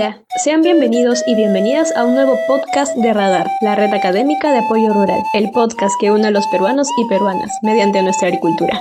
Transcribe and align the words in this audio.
Hola, 0.00 0.24
sean 0.44 0.62
bienvenidos 0.62 1.24
y 1.26 1.34
bienvenidas 1.34 1.96
a 1.96 2.04
un 2.04 2.14
nuevo 2.14 2.38
podcast 2.46 2.96
de 2.96 3.12
Radar, 3.12 3.48
la 3.60 3.74
red 3.74 3.92
académica 3.92 4.52
de 4.52 4.58
apoyo 4.58 4.92
rural, 4.92 5.20
el 5.34 5.50
podcast 5.50 5.92
que 6.00 6.12
une 6.12 6.28
a 6.28 6.30
los 6.30 6.46
peruanos 6.52 6.88
y 6.98 7.08
peruanas 7.08 7.50
mediante 7.62 8.00
nuestra 8.04 8.28
agricultura. 8.28 8.80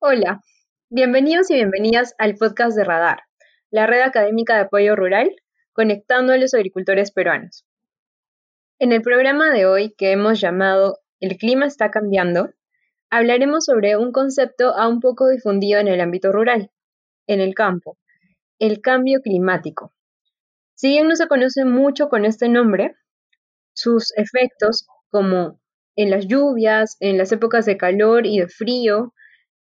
Hola, 0.00 0.40
bienvenidos 0.90 1.48
y 1.52 1.54
bienvenidas 1.54 2.16
al 2.18 2.34
podcast 2.34 2.76
de 2.76 2.82
Radar, 2.82 3.20
la 3.70 3.86
red 3.86 4.00
académica 4.00 4.56
de 4.56 4.62
apoyo 4.62 4.96
rural, 4.96 5.30
conectando 5.72 6.32
a 6.32 6.36
los 6.36 6.52
agricultores 6.52 7.12
peruanos. 7.12 7.64
En 8.80 8.90
el 8.90 9.00
programa 9.00 9.52
de 9.52 9.66
hoy, 9.66 9.94
que 9.96 10.10
hemos 10.10 10.40
llamado 10.40 10.98
El 11.20 11.36
clima 11.36 11.66
está 11.66 11.92
cambiando, 11.92 12.50
hablaremos 13.10 13.66
sobre 13.66 13.96
un 13.96 14.10
concepto 14.10 14.74
aún 14.74 14.98
poco 14.98 15.28
difundido 15.28 15.78
en 15.78 15.86
el 15.86 16.00
ámbito 16.00 16.32
rural, 16.32 16.72
en 17.28 17.40
el 17.40 17.54
campo, 17.54 17.96
el 18.66 18.80
cambio 18.80 19.20
climático. 19.20 19.92
Si 20.74 20.88
bien 20.88 21.06
no 21.06 21.16
se 21.16 21.28
conoce 21.28 21.64
mucho 21.64 22.08
con 22.08 22.24
este 22.24 22.48
nombre, 22.48 22.96
sus 23.74 24.12
efectos, 24.16 24.86
como 25.10 25.60
en 25.96 26.10
las 26.10 26.26
lluvias, 26.26 26.96
en 27.00 27.18
las 27.18 27.30
épocas 27.30 27.66
de 27.66 27.76
calor 27.76 28.26
y 28.26 28.38
de 28.38 28.48
frío, 28.48 29.12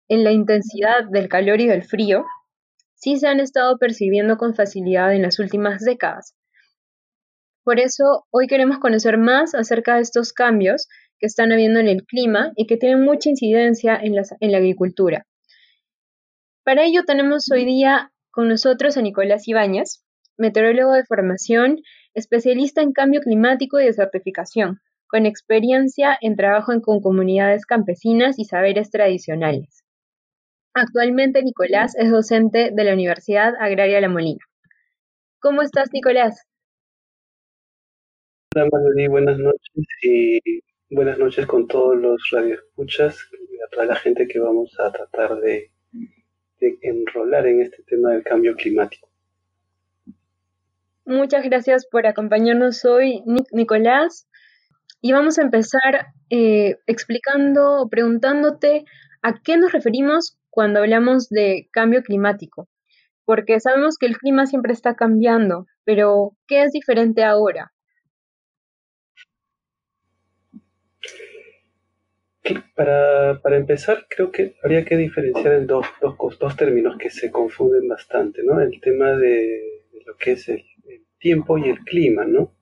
en 0.08 0.22
la 0.22 0.30
intensidad 0.30 1.04
del 1.10 1.28
calor 1.28 1.60
y 1.60 1.66
del 1.66 1.82
frío, 1.82 2.24
sí 2.94 3.16
se 3.16 3.26
han 3.26 3.40
estado 3.40 3.76
percibiendo 3.78 4.36
con 4.36 4.54
facilidad 4.54 5.12
en 5.14 5.22
las 5.22 5.40
últimas 5.40 5.84
décadas. 5.84 6.36
Por 7.64 7.80
eso, 7.80 8.26
hoy 8.30 8.46
queremos 8.46 8.78
conocer 8.78 9.18
más 9.18 9.54
acerca 9.54 9.96
de 9.96 10.02
estos 10.02 10.32
cambios 10.32 10.88
que 11.18 11.26
están 11.26 11.50
habiendo 11.52 11.80
en 11.80 11.88
el 11.88 12.04
clima 12.04 12.52
y 12.56 12.66
que 12.66 12.76
tienen 12.76 13.04
mucha 13.04 13.30
incidencia 13.30 13.96
en 13.96 14.14
en 14.40 14.52
la 14.52 14.58
agricultura. 14.58 15.26
Para 16.64 16.84
ello 16.84 17.02
tenemos 17.04 17.50
hoy 17.50 17.64
día 17.64 18.11
con 18.32 18.48
nosotros 18.48 18.96
a 18.96 19.02
Nicolás 19.02 19.46
Ibáñez, 19.46 20.04
meteorólogo 20.38 20.94
de 20.94 21.04
formación, 21.04 21.82
especialista 22.14 22.80
en 22.80 22.92
cambio 22.92 23.20
climático 23.20 23.78
y 23.78 23.84
desertificación, 23.84 24.80
con 25.06 25.26
experiencia 25.26 26.16
en 26.20 26.34
trabajo 26.36 26.72
con 26.80 27.00
comunidades 27.02 27.66
campesinas 27.66 28.38
y 28.38 28.46
saberes 28.46 28.90
tradicionales. 28.90 29.84
Actualmente 30.74 31.42
Nicolás 31.42 31.94
es 31.98 32.10
docente 32.10 32.70
de 32.72 32.84
la 32.84 32.94
Universidad 32.94 33.52
Agraria 33.60 34.00
La 34.00 34.08
Molina. 34.08 34.40
¿Cómo 35.38 35.60
estás, 35.60 35.90
Nicolás? 35.92 36.46
Hola, 38.54 38.68
Manuel, 38.72 39.10
buenas 39.10 39.38
noches 39.38 39.60
y 40.02 40.40
buenas 40.88 41.18
noches 41.18 41.46
con 41.46 41.66
todos 41.66 41.96
los 41.96 42.22
radioescuchas 42.30 43.28
y 43.50 43.56
a 43.56 43.68
toda 43.70 43.84
la 43.84 43.96
gente 43.96 44.26
que 44.26 44.38
vamos 44.38 44.74
a 44.80 44.90
tratar 44.90 45.36
de 45.40 45.70
enrolar 46.82 47.46
en 47.46 47.62
este 47.62 47.82
tema 47.82 48.12
del 48.12 48.22
cambio 48.22 48.54
climático. 48.56 49.08
Muchas 51.04 51.44
gracias 51.44 51.86
por 51.86 52.06
acompañarnos 52.06 52.84
hoy, 52.84 53.22
Nicolás. 53.50 54.28
Y 55.00 55.12
vamos 55.12 55.38
a 55.38 55.42
empezar 55.42 56.06
eh, 56.30 56.76
explicando 56.86 57.88
preguntándote 57.90 58.84
a 59.20 59.34
qué 59.42 59.56
nos 59.56 59.72
referimos 59.72 60.38
cuando 60.48 60.78
hablamos 60.78 61.28
de 61.28 61.68
cambio 61.72 62.02
climático. 62.02 62.68
Porque 63.24 63.58
sabemos 63.58 63.98
que 63.98 64.06
el 64.06 64.16
clima 64.16 64.46
siempre 64.46 64.72
está 64.72 64.94
cambiando, 64.94 65.66
pero 65.84 66.36
¿qué 66.46 66.62
es 66.62 66.72
diferente 66.72 67.24
ahora? 67.24 67.72
Para, 72.74 73.40
para, 73.40 73.56
empezar, 73.56 74.06
creo 74.08 74.32
que 74.32 74.56
habría 74.64 74.84
que 74.84 74.96
diferenciar 74.96 75.54
en 75.54 75.68
dos, 75.68 75.86
dos, 76.00 76.16
dos, 76.40 76.56
términos 76.56 76.96
que 76.98 77.08
se 77.08 77.30
confunden 77.30 77.86
bastante, 77.86 78.42
¿no? 78.42 78.60
El 78.60 78.80
tema 78.80 79.16
de, 79.16 79.84
lo 80.04 80.16
que 80.16 80.32
es 80.32 80.48
el, 80.48 80.64
tiempo 81.18 81.56
y 81.56 81.68
el 81.68 81.78
clima, 81.80 82.24
¿no? 82.24 82.52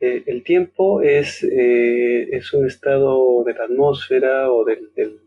Eh, 0.00 0.22
el 0.26 0.42
tiempo 0.42 1.02
es, 1.02 1.44
eh, 1.44 2.28
es 2.34 2.54
un 2.54 2.66
estado 2.66 3.44
de 3.44 3.52
la 3.52 3.64
atmósfera 3.64 4.50
o 4.50 4.64
del, 4.64 4.90
del, 4.94 5.20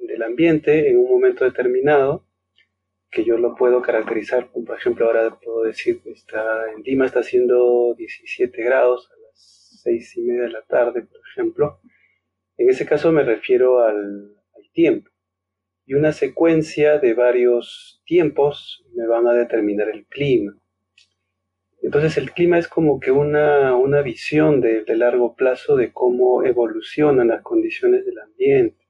del, 0.00 0.22
ambiente 0.22 0.88
en 0.88 0.98
un 0.98 1.10
momento 1.10 1.44
determinado 1.44 2.24
que 3.10 3.24
yo 3.24 3.38
lo 3.38 3.56
puedo 3.56 3.82
caracterizar, 3.82 4.50
por 4.52 4.76
ejemplo, 4.76 5.06
ahora 5.06 5.36
puedo 5.42 5.64
decir 5.64 6.00
está, 6.06 6.70
en 6.76 6.82
Lima 6.82 7.06
está 7.06 7.20
haciendo 7.20 7.94
17 7.96 8.62
grados 8.62 9.10
a 9.10 9.16
las 9.20 9.80
6 9.82 10.16
y 10.18 10.20
media 10.22 10.42
de 10.42 10.50
la 10.50 10.62
tarde, 10.62 11.02
por 11.02 11.20
ejemplo, 11.32 11.80
en 12.56 12.70
ese 12.70 12.86
caso 12.86 13.12
me 13.12 13.22
refiero 13.22 13.82
al, 13.82 14.30
tiempo. 14.72 15.08
Y 15.86 15.94
una 15.94 16.10
secuencia 16.10 16.98
de 16.98 17.14
varios 17.14 18.02
tiempos 18.06 18.84
me 18.96 19.06
van 19.06 19.28
a 19.28 19.32
determinar 19.32 19.88
el 19.88 20.04
clima. 20.06 20.58
Entonces 21.80 22.16
el 22.16 22.32
clima 22.32 22.58
es 22.58 22.66
como 22.66 22.98
que 22.98 23.12
una, 23.12 24.02
visión 24.02 24.60
de, 24.60 24.84
largo 24.96 25.36
plazo 25.36 25.76
de 25.76 25.92
cómo 25.92 26.42
evolucionan 26.42 27.28
las 27.28 27.42
condiciones 27.42 28.04
del 28.04 28.18
ambiente. 28.18 28.84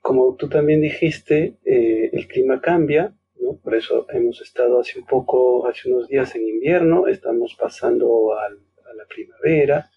Como 0.00 0.36
tú 0.36 0.48
también 0.48 0.80
dijiste, 0.80 1.58
eh, 1.66 2.08
el 2.14 2.26
clima 2.26 2.62
cambia, 2.62 3.14
por 3.62 3.74
eso 3.74 4.06
hemos 4.10 4.40
estado 4.40 4.80
hace 4.80 4.98
un 4.98 5.04
poco, 5.04 5.66
hace 5.66 5.92
unos 5.92 6.08
días 6.08 6.34
en 6.34 6.48
invierno, 6.48 7.08
estamos 7.08 7.54
pasando 7.60 8.32
a 8.32 8.48
la 8.94 9.04
primavera, 9.06 9.90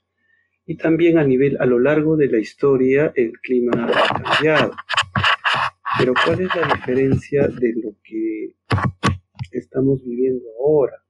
y 0.66 0.78
también 0.78 1.18
a 1.18 1.24
nivel 1.24 1.58
a 1.60 1.66
lo 1.66 1.80
largo 1.80 2.16
de 2.16 2.28
la 2.28 2.38
historia 2.38 3.12
el 3.16 3.34
clima 3.40 3.72
ha 3.76 4.24
cambiado. 4.24 4.72
Pero 6.00 6.14
¿cuál 6.26 6.42
es 6.42 6.56
la 6.56 6.74
diferencia 6.74 7.48
de 7.48 7.74
lo 7.84 7.92
que 8.04 8.56
estamos 9.52 10.04
viviendo 10.04 10.46
ahora? 10.60 11.04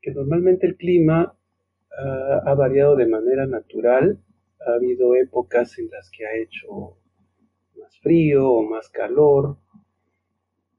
Que 0.00 0.12
normalmente 0.12 0.66
el 0.66 0.76
clima 0.76 1.34
uh, 1.90 2.48
ha 2.48 2.54
variado 2.54 2.96
de 2.96 3.06
manera 3.06 3.46
natural, 3.46 4.18
ha 4.66 4.74
habido 4.74 5.14
épocas 5.14 5.78
en 5.78 5.90
las 5.90 6.10
que 6.10 6.26
ha 6.26 6.36
hecho 6.36 6.98
más 7.78 7.98
frío 8.00 8.50
o 8.50 8.62
más 8.62 8.88
calor, 8.88 9.58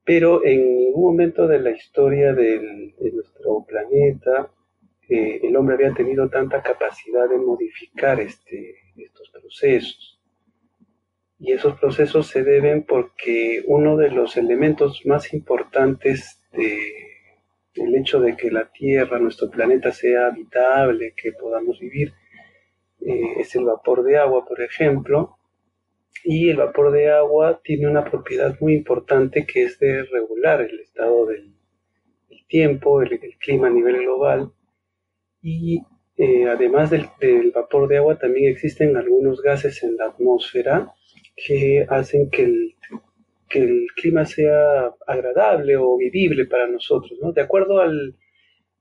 pero 0.03 0.44
en 0.46 0.78
ningún 0.78 1.03
momento 1.03 1.47
de 1.47 1.59
la 1.59 1.72
historia 1.72 2.34
de 2.34 2.94
nuestro 3.13 3.66
planeta 3.67 4.51
el 5.09 5.56
hombre 5.56 5.75
había 5.75 5.94
tenido 5.94 6.29
tanta 6.29 6.62
capacidad 6.62 7.29
de 7.29 7.38
modificar 7.38 8.19
este, 8.19 8.75
estos 8.97 9.29
procesos. 9.29 10.19
Y 11.40 11.53
esos 11.53 11.79
procesos 11.79 12.28
se 12.28 12.44
deben 12.44 12.84
porque 12.84 13.63
uno 13.67 13.96
de 13.96 14.09
los 14.09 14.38
elementos 14.38 15.06
más 15.06 15.34
importantes 15.34 16.41
del 16.51 17.96
hecho 17.96 18.19
de 18.19 18.35
que 18.35 18.51
la 18.51 18.72
Tierra, 18.72 19.19
nuestro 19.19 19.50
planeta, 19.50 19.91
sea 19.91 20.28
habitable, 20.28 21.13
que 21.16 21.31
podamos 21.31 21.79
vivir, 21.79 22.13
eh, 23.01 23.35
es 23.38 23.56
el 23.56 23.66
vapor 23.66 24.03
de 24.03 24.17
agua, 24.17 24.46
por 24.46 24.62
ejemplo. 24.62 25.38
Y 26.23 26.50
el 26.50 26.57
vapor 26.57 26.91
de 26.91 27.12
agua 27.12 27.62
tiene 27.63 27.88
una 27.88 28.03
propiedad 28.03 28.57
muy 28.59 28.73
importante 28.73 29.46
que 29.46 29.63
es 29.63 29.79
de 29.79 30.03
regular 30.03 30.62
el 30.62 30.79
estado 30.79 31.28
del, 31.28 31.53
tiempo, 32.47 33.01
el 33.01 33.19
clima 33.40 33.67
a 33.67 33.69
nivel 33.69 33.97
global 33.97 34.53
y 35.50 35.81
eh, 36.18 36.50
además 36.50 36.90
del, 36.90 37.08
vapor 37.56 37.88
de 37.88 37.97
agua 37.97 38.19
también 38.19 38.52
existen 38.52 38.97
algunos 38.97 39.41
gases 39.41 39.81
en 39.81 39.96
la 39.96 40.08
atmósfera 40.08 40.91
que 41.38 41.85
hacen 41.88 42.30
que 42.30 42.44
el, 42.44 42.75
que 43.47 43.59
el 43.59 43.88
clima 43.96 44.25
sea 44.25 44.91
agradable 45.08 45.78
o 45.78 45.96
vivible 45.96 46.47
para 46.47 46.68
nosotros. 46.68 47.18
¿no? 47.22 47.31
De 47.31 47.40
acuerdo 47.40 47.80
al, 47.80 48.18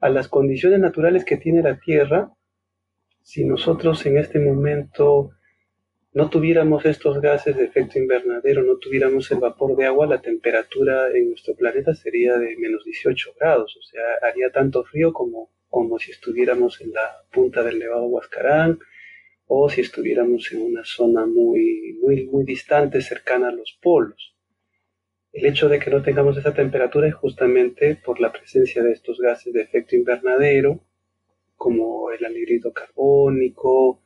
a 0.00 0.09
las 0.09 0.27
condiciones 0.27 0.81
naturales 0.81 1.25
que 1.25 1.37
tiene 1.37 1.62
la 1.62 1.78
Tierra, 1.78 2.32
si 3.22 3.44
nosotros 3.44 4.04
en 4.06 4.19
este 4.19 4.41
momento 4.41 5.31
no 6.15 6.31
tuviéramos 6.31 6.84
estos 6.84 7.21
gases 7.21 7.57
de 7.57 7.65
efecto 7.66 8.01
invernadero, 8.01 8.65
no 8.65 8.78
tuviéramos 8.78 9.30
el 9.30 9.39
vapor 9.39 9.77
de 9.77 9.86
agua, 9.86 10.09
la 10.09 10.21
temperatura 10.21 11.10
en 11.15 11.28
nuestro 11.28 11.54
planeta 11.54 11.95
sería 11.95 12.36
de 12.39 12.57
menos 12.57 12.83
18 12.84 13.34
grados, 13.39 13.77
o 13.77 13.83
sea, 13.83 14.03
haría 14.28 14.51
tanto 14.51 14.83
frío 14.83 15.12
como 15.12 15.51
como 15.68 15.98
si 15.98 16.10
estuviéramos 16.10 16.80
en 16.80 16.92
la 16.92 17.22
punta 17.30 17.63
del 17.63 17.78
Nevado 17.78 18.07
Huascarán 18.07 18.78
o 19.47 19.68
si 19.68 19.80
estuviéramos 19.80 20.51
en 20.53 20.63
una 20.63 20.84
zona 20.84 21.27
muy, 21.27 21.98
muy, 22.03 22.27
muy 22.27 22.45
distante, 22.45 23.01
cercana 23.01 23.48
a 23.48 23.53
los 23.53 23.78
polos. 23.80 24.34
El 25.33 25.47
hecho 25.47 25.68
de 25.68 25.78
que 25.78 25.91
no 25.91 26.03
tengamos 26.03 26.36
esa 26.39 26.54
temperatura 26.54 27.09
es 27.09 27.15
justamente 27.15 27.97
por 27.97 28.21
la 28.21 28.33
presencia 28.33 28.83
de 28.83 28.92
estos 28.92 29.18
gases 29.21 29.53
de 29.53 29.63
efecto 29.63 29.95
invernadero, 29.95 30.80
como 31.57 32.10
el 32.10 32.24
anhídrido 32.24 32.72
carbónico, 32.72 34.03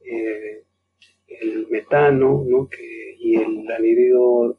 eh, 0.00 0.64
el 1.26 1.66
metano 1.68 2.46
y 3.18 3.36
el 3.36 3.70
anhídrido, 3.70 4.58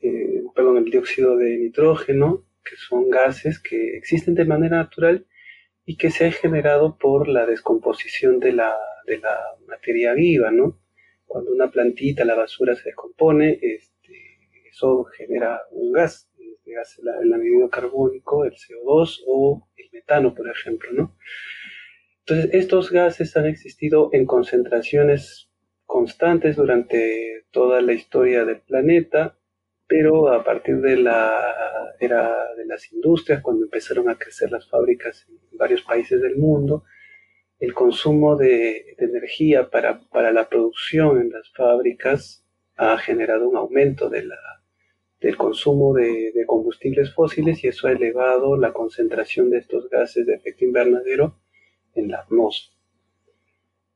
eh, 0.00 0.42
perdón, 0.54 0.78
el 0.78 0.84
dióxido 0.84 1.36
de 1.36 1.56
nitrógeno, 1.56 2.44
que 2.64 2.76
son 2.76 3.10
gases 3.10 3.58
que 3.58 3.96
existen 3.96 4.34
de 4.34 4.44
manera 4.44 4.76
natural 4.76 5.26
y 5.84 5.96
que 5.96 6.10
se 6.10 6.26
ha 6.26 6.32
generado 6.32 6.96
por 6.96 7.28
la 7.28 7.46
descomposición 7.46 8.38
de 8.38 8.52
la, 8.52 8.76
de 9.06 9.18
la 9.18 9.38
materia 9.66 10.14
viva, 10.14 10.50
¿no? 10.50 10.78
Cuando 11.26 11.52
una 11.52 11.70
plantita, 11.70 12.24
la 12.24 12.34
basura 12.34 12.74
se 12.74 12.90
descompone, 12.90 13.58
este, 13.60 14.38
eso 14.70 15.04
genera 15.04 15.62
un 15.70 15.92
gas, 15.92 16.30
gas, 16.64 16.98
el 16.98 17.32
anhídrido 17.32 17.68
carbónico, 17.68 18.44
el 18.44 18.52
CO2 18.52 19.22
o 19.26 19.68
el 19.76 19.88
metano, 19.92 20.34
por 20.34 20.48
ejemplo, 20.48 20.90
¿no? 20.92 21.16
Entonces, 22.20 22.54
estos 22.54 22.90
gases 22.90 23.36
han 23.36 23.46
existido 23.46 24.10
en 24.12 24.26
concentraciones 24.26 25.50
constantes 25.86 26.56
durante 26.56 27.44
toda 27.50 27.80
la 27.82 27.92
historia 27.92 28.44
del 28.44 28.60
planeta, 28.60 29.36
pero 29.92 30.32
a 30.32 30.42
partir 30.42 30.80
de 30.80 30.96
la 30.96 31.94
era 32.00 32.54
de 32.56 32.64
las 32.64 32.90
industrias, 32.94 33.42
cuando 33.42 33.64
empezaron 33.64 34.08
a 34.08 34.16
crecer 34.16 34.50
las 34.50 34.66
fábricas 34.66 35.26
en 35.28 35.58
varios 35.58 35.82
países 35.82 36.22
del 36.22 36.36
mundo, 36.36 36.84
el 37.58 37.74
consumo 37.74 38.36
de, 38.36 38.96
energía 38.96 39.68
para, 39.68 40.00
la 40.32 40.48
producción 40.48 41.20
en 41.20 41.28
las 41.28 41.52
fábricas 41.52 42.42
ha 42.76 42.96
generado 42.96 43.46
un 43.46 43.54
aumento 43.58 44.08
de 44.08 44.24
la, 44.24 44.38
del 45.20 45.36
consumo 45.36 45.92
de, 45.92 46.32
de, 46.32 46.46
combustibles 46.46 47.12
fósiles 47.12 47.62
y 47.62 47.68
eso 47.68 47.86
ha 47.86 47.92
elevado 47.92 48.56
la 48.56 48.72
concentración 48.72 49.50
de 49.50 49.58
estos 49.58 49.90
gases 49.90 50.24
de 50.24 50.36
efecto 50.36 50.64
invernadero 50.64 51.36
en 51.94 52.10
la 52.10 52.20
atmósfera. 52.20 52.78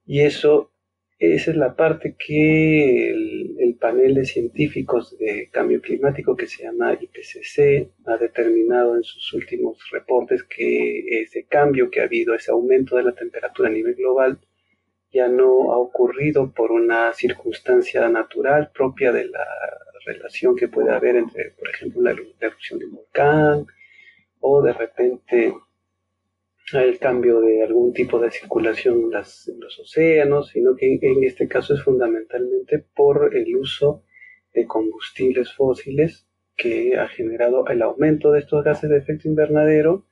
Y 0.05 0.21
eso 0.21 0.73
esa 1.19 1.51
es 1.51 1.57
la 1.57 1.75
parte 1.75 2.15
que 2.19 3.11
el, 3.11 3.77
panel 3.81 4.15
de 4.15 4.25
científicos 4.25 5.17
de 5.19 5.51
cambio 5.53 5.83
climático 5.83 6.35
que 6.35 6.47
se 6.47 6.65
llama 6.65 6.95
IPCC 6.95 7.91
ha 8.07 8.17
determinado 8.17 8.97
en 8.97 9.03
sus 9.03 9.35
últimos 9.35 9.79
reportes 9.93 10.43
que 10.45 11.21
ese 11.21 11.45
cambio 11.45 11.91
que 11.91 12.01
ha 12.01 12.05
habido, 12.05 12.35
ese 12.35 12.51
aumento 12.53 12.97
de 12.97 13.03
la 13.03 13.13
temperatura 13.13 13.69
a 13.69 13.73
nivel 13.73 13.95
global, 13.95 14.41
ya 15.13 15.29
no 15.29 15.73
ha 15.73 15.79
ocurrido 15.79 16.53
por 16.53 16.73
una 16.73 17.13
circunstancia 17.13 18.09
natural 18.09 18.71
propia 18.73 19.13
de 19.13 19.27
la 19.27 19.47
relación 20.07 20.57
que 20.57 20.69
puede 20.69 20.91
haber 20.91 21.17
entre, 21.17 21.51
por 21.51 21.69
ejemplo, 21.69 22.01
la 22.01 22.13
erupción 22.41 22.79
de 22.79 22.87
un 22.87 22.95
volcán 22.95 23.67
o 24.41 24.63
de 24.63 24.73
repente 24.73 25.55
el 26.73 26.99
cambio 26.99 27.41
de 27.41 27.63
algún 27.63 27.93
tipo 27.93 28.19
de 28.19 28.31
circulación 28.31 29.05
en, 29.05 29.61
los 29.61 29.79
océanos, 29.79 30.49
sino 30.49 30.75
que 30.75 30.99
en 31.01 31.25
este 31.25 31.47
caso 31.47 31.75
es 31.75 31.83
fundamentalmente 31.83 32.85
por 32.95 33.37
el 33.37 33.57
uso 33.57 34.03
de 34.53 34.67
combustibles 34.67 35.53
fósiles 35.53 36.27
que 36.57 36.99
ha 36.99 37.07
generado 37.09 37.67
el 37.69 37.83
aumento 37.83 38.33
de 38.33 38.41
estos 38.41 38.65
gases 38.65 38.91
de 38.91 38.99
efecto 38.99 39.29
invernadero 39.29 40.07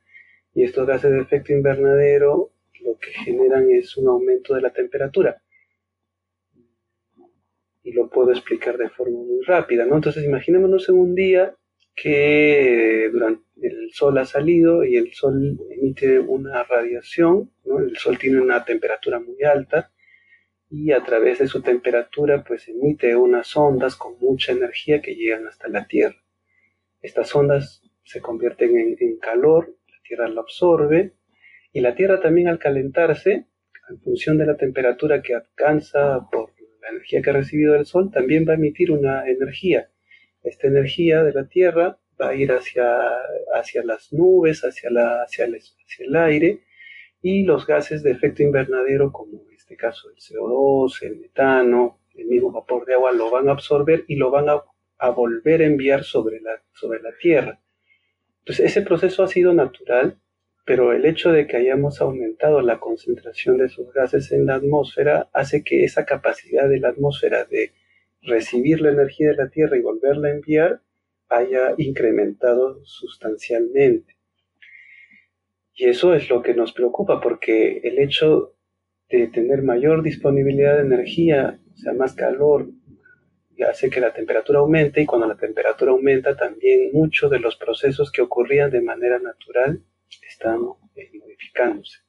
y 0.53 0.63
estos 0.63 0.87
gases 0.87 1.11
de 1.11 1.21
efecto 1.21 1.51
invernadero 1.51 2.51
lo 2.81 2.97
que 2.97 3.11
generan 3.11 3.69
es 3.71 3.97
un 3.97 4.07
aumento 4.07 4.53
de 4.53 4.61
la 4.61 4.71
temperatura. 4.71 5.41
Y 7.83 7.91
lo 7.91 8.09
puedo 8.09 8.31
explicar 8.31 8.77
de 8.77 8.89
forma 8.89 9.19
muy 9.19 9.41
rápida, 9.43 9.85
¿no? 9.85 9.95
Entonces 9.95 10.23
imaginémonos 10.23 10.87
en 10.89 10.95
un 10.95 11.15
día 11.15 11.55
que 11.95 13.09
durante 13.11 13.43
el 13.61 13.89
sol 13.93 14.17
ha 14.17 14.25
salido 14.25 14.83
y 14.83 14.97
el 14.97 15.13
sol 15.13 15.57
emite 15.71 16.19
una 16.19 16.63
radiación, 16.63 17.51
el 17.65 17.95
sol 17.97 18.17
tiene 18.19 18.41
una 18.41 18.65
temperatura 18.65 19.19
muy 19.19 19.41
alta 19.43 19.91
y 20.69 20.91
a 20.91 21.03
través 21.03 21.39
de 21.39 21.47
su 21.47 21.61
temperatura 21.61 22.43
pues 22.43 22.67
emite 22.67 23.15
unas 23.15 23.55
ondas 23.55 23.95
con 23.95 24.19
mucha 24.19 24.51
energía 24.51 25.01
que 25.01 25.15
llegan 25.15 25.47
hasta 25.47 25.69
la 25.69 25.87
Tierra. 25.87 26.17
Estas 27.01 27.33
ondas 27.33 27.81
se 28.03 28.19
convierten 28.19 28.97
en, 28.99 29.17
calor, 29.17 29.77
la 29.87 29.97
Tierra 30.03 30.27
lo 30.27 30.41
absorbe 30.41 31.13
y 31.71 31.79
la 31.79 31.95
Tierra 31.95 32.19
también 32.19 32.49
al 32.49 32.59
calentarse, 32.59 33.47
en 33.89 34.01
función 34.01 34.37
de 34.37 34.47
la 34.47 34.57
temperatura 34.57 35.21
que 35.21 35.35
alcanza 35.35 36.27
por 36.31 36.51
la 36.81 36.89
energía 36.89 37.21
que 37.21 37.29
ha 37.29 37.33
recibido 37.33 37.73
del 37.73 37.85
Sol, 37.85 38.11
también 38.11 38.45
va 38.47 38.53
a 38.53 38.55
emitir 38.55 38.91
una 38.91 39.27
energía 39.29 39.89
esta 40.45 40.67
energía 40.67 41.23
de 41.23 41.33
la 41.33 41.47
Tierra 41.47 41.97
va 42.19 42.29
a 42.29 42.35
ir 42.35 42.51
hacia, 42.51 42.85
hacia 43.53 43.83
las 43.83 44.13
nubes, 44.13 44.61
hacia, 44.61 44.89
la, 44.89 45.23
hacia, 45.23 45.45
el, 45.45 45.55
hacia 45.55 46.05
el 46.05 46.15
aire, 46.15 46.63
y 47.21 47.43
los 47.43 47.65
gases 47.65 48.03
de 48.03 48.11
efecto 48.11 48.43
invernadero, 48.43 49.11
como 49.11 49.41
en 49.41 49.55
este 49.55 49.75
caso 49.75 50.09
el 50.09 50.15
CO2, 50.15 51.01
el 51.01 51.17
metano, 51.17 51.99
el 52.15 52.27
mismo 52.27 52.51
vapor 52.51 52.85
de 52.85 52.93
agua, 52.93 53.11
lo 53.11 53.31
van 53.31 53.49
a 53.49 53.53
absorber 53.53 54.05
y 54.07 54.15
lo 54.15 54.31
van 54.31 54.47
a, 54.49 54.61
volver 55.09 55.61
a 55.61 55.65
enviar 55.65 56.03
sobre 56.03 56.39
la, 56.39 56.61
sobre 56.73 57.01
la 57.01 57.11
Tierra. 57.19 57.59
Entonces, 58.39 58.67
ese 58.67 58.81
proceso 58.81 59.23
ha 59.23 59.27
sido 59.27 59.53
natural, 59.53 60.19
pero 60.65 60.93
el 60.93 61.05
hecho 61.05 61.31
de 61.31 61.47
que 61.47 61.57
hayamos 61.57 62.01
aumentado 62.01 62.61
la 62.61 62.79
concentración 62.79 63.57
de 63.57 63.65
esos 63.65 63.91
gases 63.93 64.31
en 64.31 64.45
la 64.45 64.55
atmósfera 64.55 65.29
hace 65.33 65.63
que 65.63 65.83
esa 65.83 66.05
capacidad 66.05 66.69
de 66.69 66.79
la 66.79 66.89
atmósfera 66.89 67.45
de 67.45 67.73
recibir 68.25 68.81
la 68.81 68.91
energía 68.91 69.29
de 69.29 69.37
la 69.37 69.49
Tierra 69.49 69.77
y 69.77 69.81
volverla 69.81 70.29
a 70.29 70.31
enviar 70.31 70.81
haya 71.29 71.73
incrementado 71.77 72.83
sustancialmente. 72.85 74.17
Y 75.73 75.85
eso 75.85 76.13
es 76.13 76.29
lo 76.29 76.41
que 76.41 76.53
nos 76.53 76.71
preocupa, 76.71 77.19
porque 77.19 77.81
el 77.83 77.99
hecho 77.99 78.55
de 79.09 79.27
tener 79.27 79.61
mayor 79.61 80.03
disponibilidad 80.03 80.75
de 80.75 80.83
energía, 80.83 81.59
o 81.73 81.77
sea, 81.77 81.93
más 81.93 82.13
calor, 82.13 82.69
hace 83.69 83.89
que 83.89 84.01
la 84.01 84.13
temperatura 84.13 84.59
aumente 84.59 85.01
y 85.01 85.05
cuando 85.05 85.27
la 85.27 85.37
temperatura 85.37 85.91
aumenta 85.91 86.35
también 86.35 86.91
muchos 86.93 87.31
de 87.31 87.39
los 87.39 87.55
procesos 87.55 88.11
que 88.11 88.21
ocurrían 88.21 88.71
de 88.71 88.81
manera 88.81 89.19
natural 89.19 89.81
están 90.27 90.59
modificándose. 90.59 91.99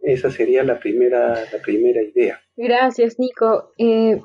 Esa 0.00 0.30
sería 0.30 0.64
la 0.64 0.78
primera, 0.78 1.34
la 1.52 1.62
primera 1.62 2.02
idea. 2.02 2.40
Gracias, 2.60 3.20
Nico. 3.20 3.72
Eh, 3.78 4.20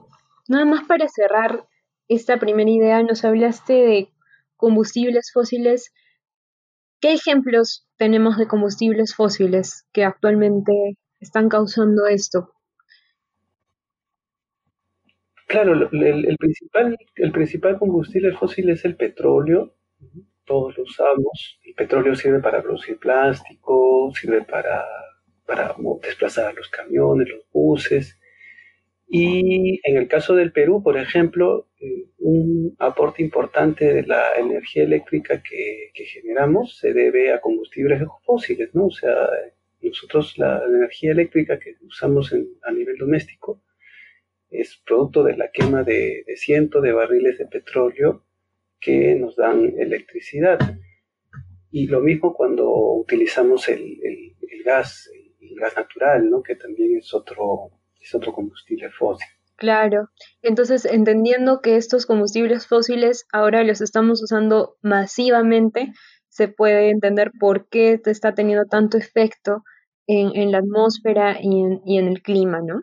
nada 0.47 0.65
más 0.65 0.87
para 0.87 1.07
cerrar 1.07 1.67
esta 2.07 2.39
primera 2.39 2.69
idea, 2.69 3.03
nos 3.03 3.23
hablaste 3.23 3.73
de 3.73 4.09
combustibles 4.55 5.29
fósiles. 5.31 5.93
¿Qué 6.99 7.13
ejemplos 7.13 7.87
tenemos 7.95 8.37
de 8.37 8.47
combustibles 8.47 9.13
fósiles 9.13 9.87
que 9.93 10.03
actualmente 10.03 10.97
están 11.19 11.47
causando 11.47 12.07
esto? 12.07 12.49
Claro, 15.45 15.73
el, 15.91 16.37
principal, 16.39 16.97
el 17.15 17.31
principal 17.31 17.77
combustible 17.77 18.33
fósil 18.33 18.71
es 18.71 18.83
el 18.83 18.95
petróleo. 18.95 19.75
Todos 20.43 20.75
lo 20.75 20.85
usamos. 20.85 21.59
El 21.63 21.75
petróleo 21.75 22.15
sirve 22.15 22.39
para 22.39 22.63
producir 22.63 22.97
plástico, 22.97 24.11
sirve 24.15 24.41
para 24.41 24.83
para 25.45 25.75
desplazar 26.01 26.53
los 26.55 26.69
camiones, 26.69 27.29
los 27.29 27.45
buses. 27.51 28.17
Y 29.15 29.79
en 29.83 29.97
el 29.97 30.07
caso 30.07 30.33
del 30.33 30.51
Perú, 30.51 30.81
por 30.81 30.97
ejemplo, 30.97 31.67
eh, 31.79 32.07
un 32.17 32.75
aporte 32.79 33.21
importante 33.21 33.93
de 33.93 34.01
la 34.07 34.33
energía 34.39 34.81
eléctrica 34.81 35.43
que, 35.43 35.91
generamos 35.93 36.79
se 36.79 36.93
debe 36.93 37.31
a 37.31 37.39
combustibles 37.39 38.01
fósiles, 38.25 38.73
¿no? 38.73 38.87
O 38.87 38.91
sea, 38.91 39.13
nosotros 39.83 40.35
la, 40.39 40.63
energía 40.67 41.11
eléctrica 41.11 41.59
que 41.59 41.75
usamos 41.85 42.33
a 42.63 42.71
nivel 42.71 42.97
doméstico 42.97 43.61
es 44.49 44.81
producto 44.83 45.23
de 45.23 45.37
la 45.37 45.51
quema 45.51 45.83
de, 45.83 46.25
cientos 46.35 46.81
de 46.81 46.93
barriles 46.93 47.37
de 47.37 47.45
petróleo 47.45 48.25
que 48.79 49.13
nos 49.13 49.35
dan 49.35 49.75
electricidad. 49.77 50.57
Y 51.69 51.85
lo 51.85 51.99
mismo 51.99 52.33
cuando 52.33 52.67
utilizamos 52.95 53.69
el, 53.69 53.99
el 54.03 54.63
gas, 54.63 55.07
gas 55.55 55.77
natural, 55.77 56.27
¿no? 56.31 56.41
que 56.41 56.55
también 56.55 56.97
es 56.97 57.13
otro, 57.13 57.69
es 58.03 58.13
otro 58.13 58.33
combustible 58.33 58.89
fósil. 58.91 59.27
Claro, 59.55 60.09
entonces 60.41 60.85
entendiendo 60.85 61.61
que 61.61 61.77
estos 61.77 62.05
combustibles 62.05 62.67
fósiles 62.67 63.25
ahora 63.31 63.63
los 63.63 63.81
estamos 63.81 64.21
usando 64.21 64.75
masivamente, 64.81 65.93
se 66.27 66.47
puede 66.47 66.89
entender 66.89 67.31
por 67.39 67.69
qué 67.69 68.01
está 68.05 68.33
teniendo 68.33 68.65
tanto 68.65 68.97
efecto 68.97 69.63
en, 70.07 70.51
la 70.51 70.57
atmósfera 70.57 71.37
y 71.41 71.97
en, 71.97 72.07
el 72.07 72.21
clima, 72.21 72.59
¿no? 72.59 72.81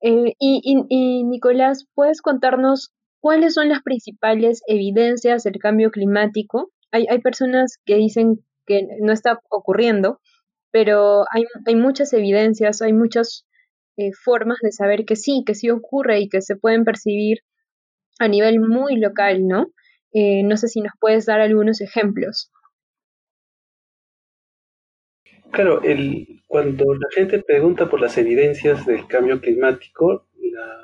Eh, 0.00 0.34
y, 0.40 0.86
y 0.88 1.24
Nicolás, 1.24 1.86
¿puedes 1.94 2.20
contarnos 2.20 2.92
cuáles 3.20 3.54
son 3.54 3.68
las 3.68 3.82
principales 3.82 4.62
evidencias 4.66 5.44
del 5.44 5.58
cambio 5.58 5.90
climático? 5.92 6.72
Hay, 6.90 7.06
hay 7.08 7.20
personas 7.20 7.78
que 7.84 7.94
dicen 7.96 8.44
que 8.66 8.88
no 9.00 9.12
está 9.12 9.38
ocurriendo, 9.50 10.20
pero 10.72 11.24
hay, 11.30 11.44
hay 11.66 11.76
muchas 11.76 12.12
evidencias, 12.12 12.82
hay 12.82 12.92
muchas 12.92 13.46
eh, 13.96 14.12
formas 14.12 14.58
de 14.62 14.72
saber 14.72 15.04
que 15.04 15.16
sí, 15.16 15.44
que 15.46 15.54
sí 15.54 15.70
ocurre 15.70 16.20
y 16.20 16.28
que 16.28 16.40
se 16.40 16.56
pueden 16.56 16.84
percibir 16.84 17.38
a 18.18 18.28
nivel 18.28 18.60
muy 18.60 18.96
local, 18.96 19.46
¿no? 19.46 19.72
Eh, 20.12 20.42
no 20.42 20.56
sé 20.56 20.68
si 20.68 20.80
nos 20.80 20.92
puedes 21.00 21.26
dar 21.26 21.40
algunos 21.40 21.80
ejemplos. 21.80 22.50
Claro, 25.50 25.82
el, 25.82 26.42
cuando 26.46 26.94
la 26.94 27.08
gente 27.14 27.42
pregunta 27.42 27.88
por 27.90 28.00
las 28.00 28.16
evidencias 28.16 28.86
del 28.86 29.06
cambio 29.06 29.40
climático, 29.40 30.26
la, 30.38 30.80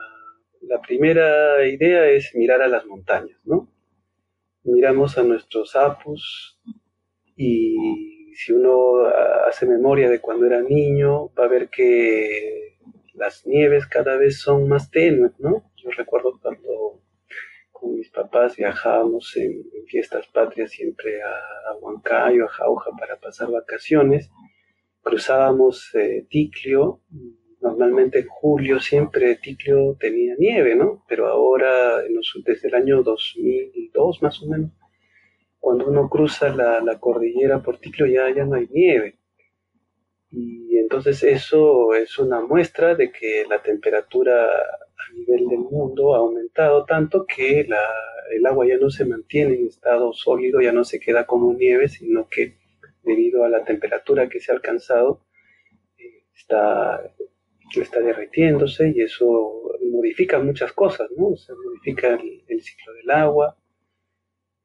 la 0.63 0.81
primera 0.83 1.67
idea 1.67 2.07
es 2.09 2.35
mirar 2.35 2.61
a 2.61 2.69
las 2.69 2.85
montañas, 2.85 3.39
¿no? 3.45 3.73
Miramos 4.65 5.17
a 5.17 5.23
nuestros 5.23 5.75
apus 5.77 6.59
y 7.37 8.35
si 8.35 8.53
uno 8.53 9.07
hace 9.49 9.67
memoria 9.67 10.11
de 10.11 10.21
cuando 10.21 10.47
era 10.47 10.61
niño, 10.61 11.29
va 11.35 11.45
a 11.45 11.49
ver 11.49 11.71
que 11.71 12.78
las 13.19 13.47
nieves 13.47 13.87
cada 13.87 14.17
vez 14.17 14.41
son 14.41 14.69
más 14.69 14.91
tenues, 14.91 15.33
¿no? 15.39 15.71
Yo 15.77 15.91
recuerdo 15.91 16.39
cuando 16.41 17.03
con 17.73 17.95
mis 17.95 18.11
Paz 18.11 18.57
viajábamos 18.57 19.37
en, 19.37 19.65
fiestas 19.87 20.27
patrias 20.27 20.71
siempre 20.71 21.23
a, 21.23 21.75
Huancayo, 21.81 22.45
a 22.45 22.49
Jauja 22.49 22.91
para 22.99 23.17
pasar 23.19 23.51
vacaciones. 23.51 24.31
Cruzábamos 25.03 25.95
eh, 25.95 26.27
Ticlio, 26.29 27.01
normalmente 27.61 28.21
en 28.21 28.27
julio 28.27 28.81
siempre 28.81 29.37
Ticlio 29.37 29.97
tenía 29.99 30.35
nieve, 30.39 30.77
¿no? 30.77 31.05
Pero 31.09 31.29
ahora, 31.29 32.03
desde 32.45 32.69
el 32.69 32.75
año 32.75 33.03
2002 33.03 34.23
más 34.23 34.43
o 34.43 34.49
menos, 34.49 34.73
cuando 35.59 35.87
uno 35.87 36.09
cruza 36.09 36.51
la, 36.51 36.99
cordillera 36.99 37.63
por 37.63 37.79
Ticlio 37.79 38.07
ya, 38.07 38.35
ya 38.35 38.45
no 38.45 38.57
hay 38.57 38.69
nieve. 38.71 39.18
Y 40.31 40.77
entonces 40.79 41.23
eso 41.23 41.95
es 41.95 42.19
una 42.19 42.41
muestra 42.41 42.95
de 42.95 43.11
que 43.11 43.45
la 43.49 43.63
temperatura 43.63 44.47
a 44.47 45.13
nivel 45.15 45.49
del 45.49 45.61
mundo 45.61 46.15
ha 46.15 46.19
aumentado 46.19 46.85
tanto 46.85 47.25
que 47.27 47.61
el 47.61 48.47
agua 48.47 48.67
ya 48.67 48.77
no 48.79 48.91
se 48.91 49.05
mantiene 49.05 49.55
en 49.55 49.67
estado 49.67 50.13
sólido, 50.13 50.61
ya 50.61 50.73
no 50.73 50.85
se 50.85 51.01
queda 51.01 51.27
como 51.27 51.53
nieve, 51.55 51.89
sino 51.89 52.29
que 52.29 52.59
debido 53.03 53.45
a 53.45 53.49
la 53.49 53.65
temperatura 53.65 54.29
que 54.29 54.41
se 54.41 54.53
ha 54.53 54.55
alcanzado, 54.55 55.23
eh, 55.99 56.25
está, 56.35 57.11
está 57.75 58.01
derritiéndose 58.01 58.93
y 58.95 59.01
eso 59.01 59.59
modifica 59.91 60.39
muchas 60.39 60.73
cosas, 60.73 61.09
¿no? 61.17 61.37
Se 61.37 61.53
modifica 61.55 62.19
el, 62.47 62.63
ciclo 62.63 62.93
del 62.95 63.11
agua, 63.11 63.57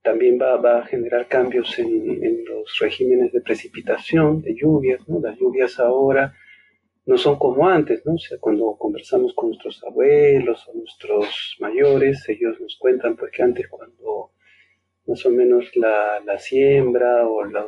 también 0.03 0.38
va, 0.39 0.79
a 0.79 0.86
generar 0.86 1.27
cambios 1.27 1.79
en, 1.79 2.24
en, 2.24 2.45
los 2.45 2.77
regímenes 2.79 3.31
de 3.31 3.41
precipitación, 3.41 4.41
de 4.41 4.53
lluvias, 4.55 5.07
¿no? 5.07 5.19
Las 5.19 5.38
lluvias 5.39 5.79
ahora 5.79 6.33
no 7.05 7.17
son 7.17 7.38
como 7.38 7.67
antes, 7.67 8.05
¿no? 8.05 8.15
O 8.15 8.17
sea, 8.17 8.38
cuando 8.39 8.75
conversamos 8.77 9.33
con 9.33 9.50
nuestros 9.50 9.83
abuelos 9.83 10.67
o 10.67 10.77
nuestros 10.77 11.55
mayores, 11.60 12.27
ellos 12.29 12.60
nos 12.60 12.77
cuentan 12.77 13.15
pues 13.15 13.31
que 13.31 13.43
antes 13.43 13.67
cuando 13.67 14.31
más 15.05 15.25
o 15.25 15.29
menos 15.29 15.75
la, 15.75 16.22
siembra 16.38 17.27
o 17.27 17.43
la, 17.45 17.67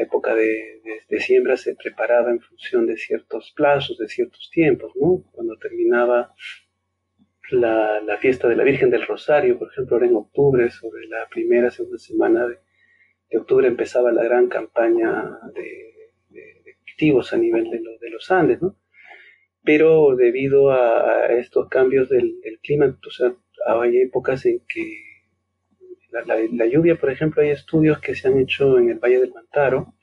época 0.00 0.34
de, 0.34 0.80
siembra 1.18 1.56
se 1.56 1.74
preparaba 1.74 2.30
en 2.30 2.40
función 2.40 2.86
de 2.86 2.96
ciertos 2.96 3.52
plazos, 3.56 3.98
de 3.98 4.08
ciertos 4.08 4.50
tiempos, 4.52 4.92
¿no? 4.94 5.24
Cuando 5.32 5.56
terminaba 5.58 6.32
la, 7.50 8.16
fiesta 8.20 8.48
de 8.48 8.56
la 8.56 8.64
Virgen 8.64 8.90
del 8.90 9.06
Rosario, 9.06 9.58
por 9.58 9.70
ejemplo, 9.70 9.96
ahora 9.96 10.06
en 10.06 10.16
octubre, 10.16 10.70
sobre 10.70 11.06
la 11.06 11.28
primera, 11.28 11.70
segunda 11.70 11.98
semana 11.98 12.46
de, 12.46 12.58
de 13.30 13.38
octubre 13.38 13.66
empezaba 13.66 14.12
la 14.12 14.24
gran 14.24 14.48
campaña 14.48 15.38
de 15.54 15.86
a 17.32 17.36
nivel 17.36 17.70
de, 17.70 18.10
los 18.10 18.30
Andes, 18.30 18.62
¿no? 18.62 18.76
Pero 19.62 20.16
debido 20.16 20.70
a, 20.70 21.26
estos 21.38 21.68
cambios 21.68 22.08
del, 22.08 22.38
clima, 22.62 22.98
sea, 23.10 23.34
hay 23.66 23.98
épocas 23.98 24.46
en 24.46 24.60
que 24.66 25.02
la, 26.10 26.66
lluvia, 26.66 26.96
por 26.96 27.10
ejemplo, 27.10 27.42
hay 27.42 27.50
estudios 27.50 28.00
que 28.00 28.14
se 28.14 28.28
han 28.28 28.38
hecho 28.38 28.78
en 28.78 28.90
el 28.90 28.98
Valle 28.98 29.20
del 29.20 29.32
Mantaro 29.32 29.94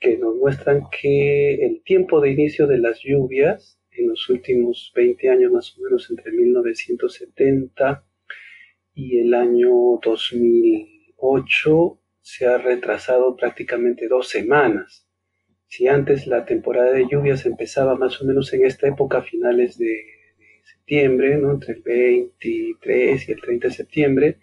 que 0.00 0.18
nos 0.18 0.34
muestran 0.34 0.82
que 0.90 1.54
el 1.64 1.82
tiempo 1.82 2.20
de 2.20 2.30
inicio 2.30 2.66
de 2.66 2.78
las 2.78 3.00
lluvias 3.02 3.80
en 3.98 4.08
los 4.08 4.28
últimos 4.28 4.92
20 4.94 5.28
años, 5.28 5.52
más 5.52 5.76
o 5.76 5.82
menos 5.82 6.10
entre 6.10 6.32
1970 6.32 8.04
y 8.94 9.18
el 9.18 9.34
año 9.34 9.70
2008, 10.02 12.00
se 12.22 12.46
ha 12.46 12.58
retrasado 12.58 13.36
prácticamente 13.36 14.08
dos 14.08 14.28
semanas. 14.28 15.06
Si 15.68 15.86
antes 15.88 16.26
la 16.26 16.44
temporada 16.44 16.92
de 16.92 17.06
lluvias 17.10 17.44
empezaba 17.46 17.96
más 17.96 18.20
o 18.20 18.24
menos 18.24 18.52
en 18.52 18.64
esta 18.64 18.88
época, 18.88 19.22
finales 19.22 19.78
de, 19.78 20.16
septiembre, 20.86 21.36
¿no? 21.36 21.52
entre 21.52 21.74
el 21.74 21.82
23 21.82 23.28
y 23.28 23.32
el 23.32 23.40
30 23.40 23.68
de 23.68 23.74
septiembre, 23.74 24.38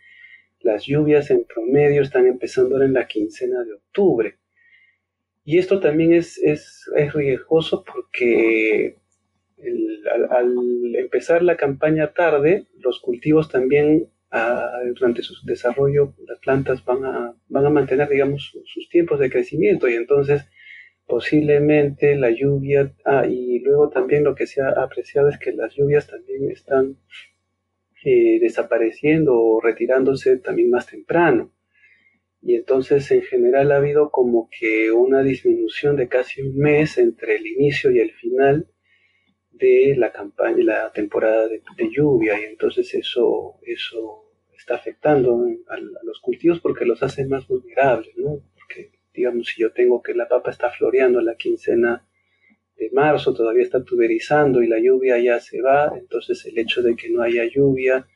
las 0.59 0.85
lluvias 0.85 1.29
en 1.29 1.45
promedio 1.45 2.01
están 2.01 2.27
empezando 2.27 2.75
ahora 2.75 2.85
en 2.85 2.93
la 2.93 3.07
quincena 3.07 3.63
de 3.63 3.73
octubre. 3.73 4.37
Y 5.45 5.57
esto 5.57 5.79
también 5.79 6.13
es, 6.13 6.37
es, 6.37 6.89
riesgoso 7.13 7.83
porque 7.83 8.97
al, 10.31 10.95
empezar 10.95 11.43
la 11.43 11.57
campaña 11.57 12.13
tarde, 12.13 12.67
los 12.79 12.99
cultivos 12.99 13.49
también 13.49 14.09
ah, 14.31 14.79
durante 14.95 15.21
su 15.21 15.33
desarrollo, 15.45 16.13
las 16.27 16.39
plantas 16.39 16.83
van 16.85 17.05
a, 17.05 17.35
van 17.47 17.65
a 17.65 17.69
mantener, 17.69 18.09
digamos, 18.09 18.53
sus 18.65 18.89
tiempos 18.89 19.19
de 19.19 19.29
crecimiento 19.29 19.87
y 19.87 19.95
entonces 19.95 20.45
posiblemente 21.05 22.15
la 22.15 22.31
lluvia, 22.31 22.93
ah, 23.05 23.25
y 23.27 23.59
luego 23.59 23.89
también 23.89 24.23
lo 24.23 24.35
que 24.35 24.47
se 24.47 24.61
ha 24.61 24.69
apreciado 24.69 25.29
es 25.29 25.37
que 25.37 25.51
las 25.51 25.75
lluvias 25.75 26.07
también 26.07 26.49
están 26.49 26.97
eh, 28.05 28.39
desapareciendo 28.39 29.33
o 29.33 29.61
retirándose 29.61 30.37
también 30.37 30.69
más 30.69 30.87
temprano. 30.87 31.53
Y 32.41 32.55
entonces 32.55 33.09
en 33.11 33.21
general 33.21 33.71
ha 33.71 33.77
habido 33.77 34.11
como 34.11 34.49
que 34.49 34.91
una 34.91 35.23
disminución 35.23 35.95
de 35.95 36.09
casi 36.09 36.41
un 36.41 36.57
mes 36.57 36.97
entre 36.97 37.37
el 37.37 37.47
inicio 37.47 37.91
y 37.91 37.99
el 37.99 38.11
final 38.11 38.67
de 39.53 39.95
la 39.97 40.11
campaña, 40.11 40.63
la 40.63 40.91
temporada 40.91 41.47
de, 41.47 41.61
lluvia, 41.89 42.39
y 42.39 42.45
entonces 42.45 42.93
eso, 42.93 43.59
eso 43.61 44.25
está 44.57 44.75
afectando 44.75 45.45
a, 45.69 45.75
a, 45.75 45.79
los 46.03 46.19
cultivos 46.19 46.59
porque 46.59 46.85
los 46.85 47.01
hace 47.03 47.25
más 47.25 47.47
vulnerables, 47.47 48.17
¿no? 48.17 48.41
Porque 48.55 48.91
digamos, 49.13 49.47
si 49.47 49.61
yo 49.61 49.71
tengo 49.71 50.01
que 50.01 50.15
la 50.15 50.27
papa 50.27 50.51
está 50.51 50.71
floreando 50.71 51.21
la 51.21 51.35
quincena 51.35 52.05
de 52.75 52.89
marzo, 52.91 53.33
todavía 53.33 53.63
está 53.63 53.83
tuberizando 53.83 54.63
y 54.63 54.67
la 54.67 54.79
lluvia 54.79 55.19
ya 55.19 55.39
se 55.39 55.61
va, 55.61 55.93
entonces 55.95 56.43
el 56.45 56.57
hecho 56.57 56.81
de 56.81 56.95
que 56.95 57.09
no 57.09 57.21
haya 57.21 57.45
lluvia 57.45 58.07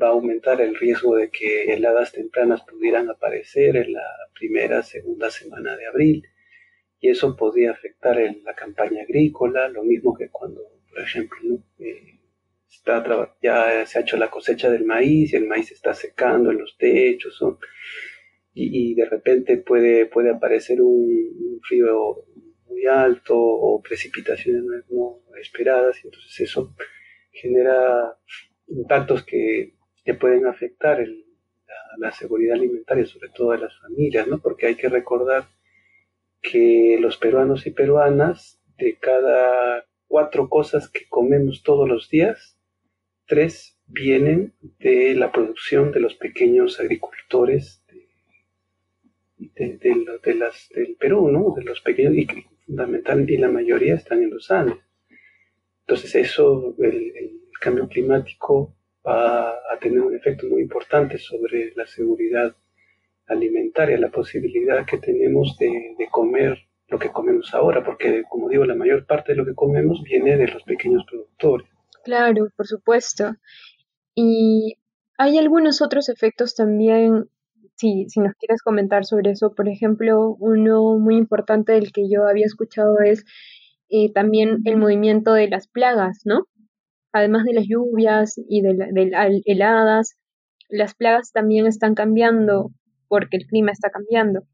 va 0.00 0.08
a 0.08 0.10
aumentar 0.10 0.60
el 0.60 0.76
riesgo 0.76 1.16
de 1.16 1.30
que 1.30 1.72
heladas 1.72 2.12
tempranas 2.12 2.62
pudieran 2.62 3.10
aparecer 3.10 3.76
en 3.76 3.92
la 3.94 4.06
primera, 4.38 4.84
segunda 4.84 5.30
semana 5.30 5.76
de 5.76 5.86
abril 5.86 6.29
y 7.00 7.08
eso 7.08 7.34
podría 7.34 7.72
afectar 7.72 8.18
la 8.44 8.54
campaña 8.54 9.02
agrícola, 9.02 9.68
lo 9.68 9.82
mismo 9.82 10.14
que 10.14 10.28
cuando, 10.28 10.60
por 10.90 11.00
ejemplo, 11.00 11.58
eh, 11.78 12.20
está, 12.68 13.02
ya 13.42 13.86
se 13.86 13.98
ha 13.98 14.02
hecho 14.02 14.18
la 14.18 14.30
cosecha 14.30 14.70
del 14.70 14.84
maíz 14.84 15.32
y 15.32 15.36
el 15.36 15.46
maíz 15.46 15.72
está 15.72 15.94
secando 15.94 16.50
en 16.50 16.58
los 16.58 16.76
techos 16.76 17.42
y, 18.52 18.94
de 18.94 19.06
repente 19.06 19.56
puede, 19.56 20.06
puede 20.06 20.30
aparecer 20.30 20.82
un, 20.82 21.60
frío 21.62 22.24
muy 22.66 22.86
alto 22.86 23.36
o 23.36 23.82
precipitaciones 23.82 24.84
no, 24.90 25.20
esperadas 25.40 26.02
y 26.02 26.08
entonces 26.08 26.40
eso 26.40 26.74
genera 27.32 28.16
impactos 28.68 29.24
que, 29.24 29.74
pueden 30.18 30.44
afectar 30.46 30.98
la, 30.98 31.74
la, 31.98 32.10
seguridad 32.10 32.56
alimentaria, 32.56 33.06
sobre 33.06 33.28
todo 33.28 33.52
de 33.52 33.58
las 33.58 33.78
familias, 33.78 34.26
¿no? 34.26 34.40
porque 34.40 34.66
hay 34.66 34.74
que 34.74 34.88
recordar 34.88 35.44
que 36.40 36.98
los 37.00 37.16
peruanos 37.16 37.66
y 37.66 37.70
peruanas, 37.70 38.60
de 38.78 38.96
cada 38.96 39.86
cuatro 40.06 40.48
cosas 40.48 40.88
que 40.88 41.06
comemos 41.08 41.62
todos 41.62 41.88
los 41.88 42.08
días, 42.08 42.58
tres 43.26 43.78
vienen 43.86 44.54
de 44.78 45.14
la 45.14 45.32
producción 45.32 45.92
de 45.92 46.00
los 46.00 46.14
pequeños 46.14 46.80
agricultores 46.80 47.84
de, 49.38 50.34
las, 50.34 50.68
del 50.74 50.96
Perú, 50.96 51.28
¿no? 51.28 51.54
De 51.56 51.62
los 51.62 51.80
pequeños 51.80 52.14
y 52.14 52.26
fundamental 52.66 53.28
y 53.28 53.36
la 53.36 53.48
mayoría 53.48 53.94
están 53.94 54.22
en 54.22 54.30
los 54.30 54.50
Andes. 54.50 54.78
Entonces 55.80 56.14
eso, 56.14 56.74
el, 56.78 57.38
cambio 57.60 57.88
climático 57.88 58.74
va 59.06 59.50
a 59.50 59.78
tener 59.78 60.00
un 60.00 60.16
efecto 60.16 60.46
muy 60.46 60.62
importante 60.62 61.18
sobre 61.18 61.74
la 61.74 61.86
seguridad 61.86 62.56
alimentaria, 63.30 63.98
la 63.98 64.10
posibilidad 64.10 64.84
que 64.84 64.98
tenemos 64.98 65.56
de, 65.58 65.94
de, 65.98 66.08
comer 66.10 66.58
lo 66.88 66.98
que 66.98 67.10
comemos 67.10 67.54
ahora, 67.54 67.82
porque 67.82 68.24
como 68.28 68.48
digo, 68.48 68.64
la 68.64 68.74
mayor 68.74 69.06
parte 69.06 69.32
de 69.32 69.38
lo 69.38 69.44
que 69.46 69.54
comemos 69.54 70.02
viene 70.02 70.36
de 70.36 70.48
los 70.48 70.62
pequeños 70.64 71.04
productores. 71.08 71.68
Claro, 72.04 72.48
por 72.56 72.66
supuesto. 72.66 73.36
Y 74.14 74.76
hay 75.16 75.38
algunos 75.38 75.80
otros 75.80 76.08
efectos 76.08 76.54
también 76.54 77.28
si, 77.80 78.06
si 78.10 78.20
nos 78.20 78.34
quieres 78.34 78.62
comentar 78.62 79.06
sobre 79.06 79.30
eso, 79.30 79.54
por 79.54 79.68
ejemplo, 79.68 80.36
uno 80.38 80.98
muy 80.98 81.16
importante 81.16 81.72
del 81.72 81.92
que 81.92 82.10
yo 82.10 82.28
había 82.28 82.44
escuchado 82.44 82.98
es 83.00 83.24
eh, 83.88 84.12
también 84.12 84.58
el 84.66 84.76
movimiento 84.76 85.32
de 85.32 85.48
las 85.48 85.66
plagas, 85.66 86.20
¿no? 86.24 86.44
Además 87.12 87.44
de 87.44 87.54
las 87.54 87.64
lluvias 87.66 88.34
y 88.36 88.60
de, 88.60 88.74
las 88.74 89.30
heladas, 89.46 90.16
las 90.68 90.94
plagas 90.94 91.32
también 91.32 91.66
están 91.66 91.94
cambiando 91.94 92.70
porque 93.10 93.36
el 93.36 93.46
clima 93.46 93.72
está 93.72 93.90
cambiando. 93.90 94.44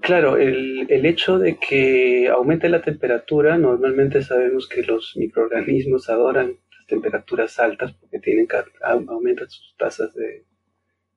Claro, 0.00 0.36
el, 0.36 0.86
el, 0.88 1.04
hecho 1.04 1.38
de 1.38 1.58
que 1.58 2.28
aumente 2.28 2.68
la 2.68 2.80
temperatura, 2.80 3.58
normalmente 3.58 4.22
sabemos 4.22 4.68
que 4.68 4.82
los 4.82 5.14
microorganismos 5.16 6.08
adoran 6.08 6.56
temperaturas 6.86 7.58
altas 7.58 7.92
porque 7.94 8.20
tienen 8.20 8.46
aumentan 8.82 9.50
sus 9.50 9.74
tasas 9.76 10.14
de, 10.14 10.44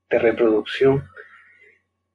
reproducción. 0.09 1.03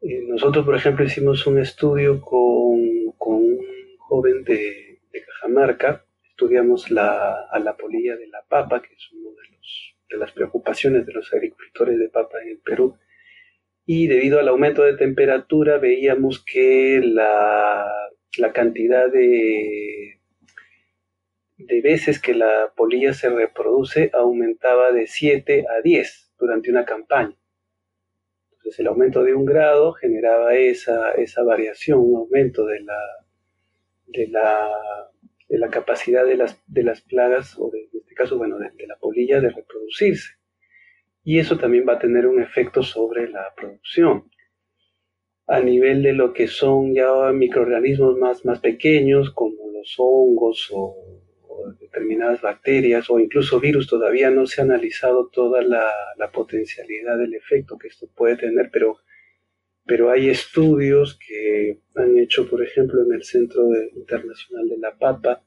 Eh, 0.01 0.23
nosotros, 0.29 0.65
por 0.65 0.77
ejemplo, 0.77 1.05
hicimos 1.05 1.45
un 1.49 1.59
estudio 1.59 2.21
con, 2.21 2.39
un 2.39 3.59
joven 3.99 4.45
de, 4.45 5.01
Cajamarca, 5.27 6.05
estudiamos 6.31 6.93
la, 6.93 7.49
a 7.51 7.59
la 7.59 7.77
polilla 7.77 8.15
de 8.17 8.29
la 8.29 8.43
papa, 8.49 8.81
que 8.81 8.95
es 8.95 9.13
uno 9.13 9.31
de 9.31 9.51
los 9.51 9.58
las 10.17 10.33
preocupaciones 10.33 11.07
de 11.07 11.13
los 11.13 11.33
agricultores 11.33 11.99
de 11.99 12.09
papa 12.09 12.41
en 12.43 12.49
el 12.51 12.59
Perú. 12.59 12.97
Y 13.85 14.07
debido 14.07 14.39
al 14.39 14.49
aumento 14.49 14.83
de 14.83 14.97
temperatura 14.97 15.79
veíamos 15.79 16.45
que 16.45 17.01
la, 17.03 17.87
la 18.39 18.53
cantidad 18.53 19.11
de, 19.11 20.21
de 21.59 21.81
veces 21.81 22.21
que 22.21 22.35
la 22.35 22.73
polilla 22.77 23.13
se 23.13 23.29
reproduce 23.31 24.11
aumentaba 24.13 24.93
de 24.93 25.07
7 25.07 25.67
a 25.69 25.83
10 25.83 26.35
durante 26.39 26.71
una 26.71 26.85
campaña. 26.85 27.37
Entonces 28.53 28.79
el 28.81 28.87
aumento 28.87 29.23
de 29.25 29.35
un 29.35 29.45
grado 29.45 29.93
generaba 29.93 30.55
esa, 30.55 31.13
esa 31.13 31.43
variación, 31.43 31.99
un 32.01 32.17
aumento 32.17 32.65
de 32.65 32.81
la, 32.81 33.01
de 34.07 34.29
la, 34.29 34.71
de 35.49 35.59
la 35.59 35.71
capacidad 35.71 36.25
de 36.27 36.37
las, 36.37 36.63
de 36.67 36.83
las 36.83 37.01
plagas, 37.01 37.57
o 37.59 37.71
de, 37.71 37.81
en 37.81 38.01
este 38.01 38.15
caso, 38.15 38.37
bueno, 38.37 38.59
de, 38.59 38.87
la 38.87 38.97
polilla 38.97 39.41
de 39.41 39.51
reproducirse. 39.51 40.35
Y 41.25 41.39
eso 41.39 41.59
también 41.59 41.87
va 41.89 41.95
a 41.95 41.99
tener 41.99 42.27
un 42.27 42.43
efecto 42.43 42.83
sobre 42.83 43.29
la 43.29 43.55
producción. 43.57 44.31
A 45.47 45.61
nivel 45.61 46.03
de 46.03 46.13
lo 46.13 46.33
que 46.33 46.47
son 46.47 46.95
ya 46.95 47.11
microorganismos 47.33 48.17
más, 48.19 48.45
más 48.45 48.61
pequeños, 48.61 49.31
como 49.31 49.71
los 49.73 49.95
hongos 49.97 50.69
o, 50.73 50.95
determinadas 51.81 52.41
bacterias 52.41 53.11
o 53.11 53.19
incluso 53.19 53.59
virus, 53.59 53.89
todavía 53.89 54.31
no 54.31 54.47
se 54.47 54.61
ha 54.61 54.65
analizado 54.65 55.29
toda 55.29 55.61
la, 55.63 55.91
la 56.17 56.31
potencialidad 56.31 57.19
del 57.19 57.35
efecto 57.35 57.77
que 57.77 57.89
esto 57.89 58.07
puede 58.15 58.37
tener, 58.37 58.71
pero 58.71 58.99
pero 59.89 60.11
hay 60.11 60.29
estudios 60.29 61.19
que 61.19 61.81
han 61.95 62.19
hecho, 62.19 62.47
por 62.47 62.63
ejemplo, 62.63 63.03
en 63.03 63.15
el 63.15 63.25
Centro 63.25 63.63
Internacional 63.97 64.69
de 64.69 64.77
la 64.77 64.99
Papa, 64.99 65.43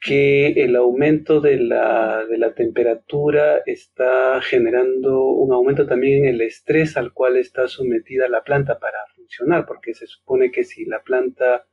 que 0.00 0.48
el 0.48 0.74
aumento 0.74 1.40
de 1.40 1.56
la, 1.58 2.26
de 2.28 2.38
la, 2.38 2.54
temperatura 2.54 3.62
está 3.64 4.40
generando 4.42 5.22
un 5.22 5.52
aumento 5.52 5.86
también 5.86 6.24
en 6.24 6.34
el 6.34 6.40
estrés 6.40 6.96
al 6.96 7.12
cual 7.12 7.36
está 7.36 7.68
sometida 7.68 8.28
la 8.28 8.42
planta 8.42 8.80
para 8.80 8.98
funcionar, 9.14 9.64
porque 9.64 9.94
se 9.94 10.08
supone 10.08 10.50
que 10.50 10.64
si 10.64 10.84
la 10.84 11.02
planta 11.02 11.66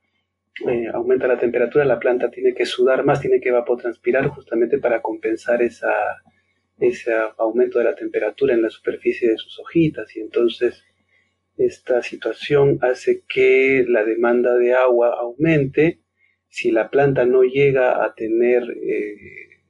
eh, 0.67 0.87
aumenta 0.93 1.27
la 1.27 1.39
temperatura, 1.39 1.85
la 1.85 1.99
planta 1.99 2.29
tiene 2.29 2.53
que 2.53 2.67
sudar 2.67 3.03
más, 3.03 3.19
tiene 3.19 3.41
que 3.41 3.49
evapotranspirar 3.49 4.27
justamente 4.27 4.77
para 4.77 5.01
compensar 5.01 5.63
esa, 5.63 5.93
ese 6.77 7.13
aumento 7.39 7.79
de 7.79 7.85
la 7.85 7.95
temperatura 7.95 8.53
en 8.53 8.61
la 8.61 8.69
superficie 8.69 9.29
de 9.29 9.37
sus 9.37 9.59
hojitas. 9.59 10.15
Y 10.15 10.21
entonces 10.21 10.83
esta 11.57 12.01
situación 12.01 12.79
hace 12.81 13.23
que 13.27 13.85
la 13.87 14.03
demanda 14.03 14.55
de 14.55 14.73
agua 14.73 15.15
aumente. 15.19 16.01
Si 16.49 16.71
la 16.71 16.89
planta 16.89 17.25
no 17.25 17.43
llega 17.43 18.03
a 18.03 18.13
tener 18.13 18.63
eh, 18.63 19.15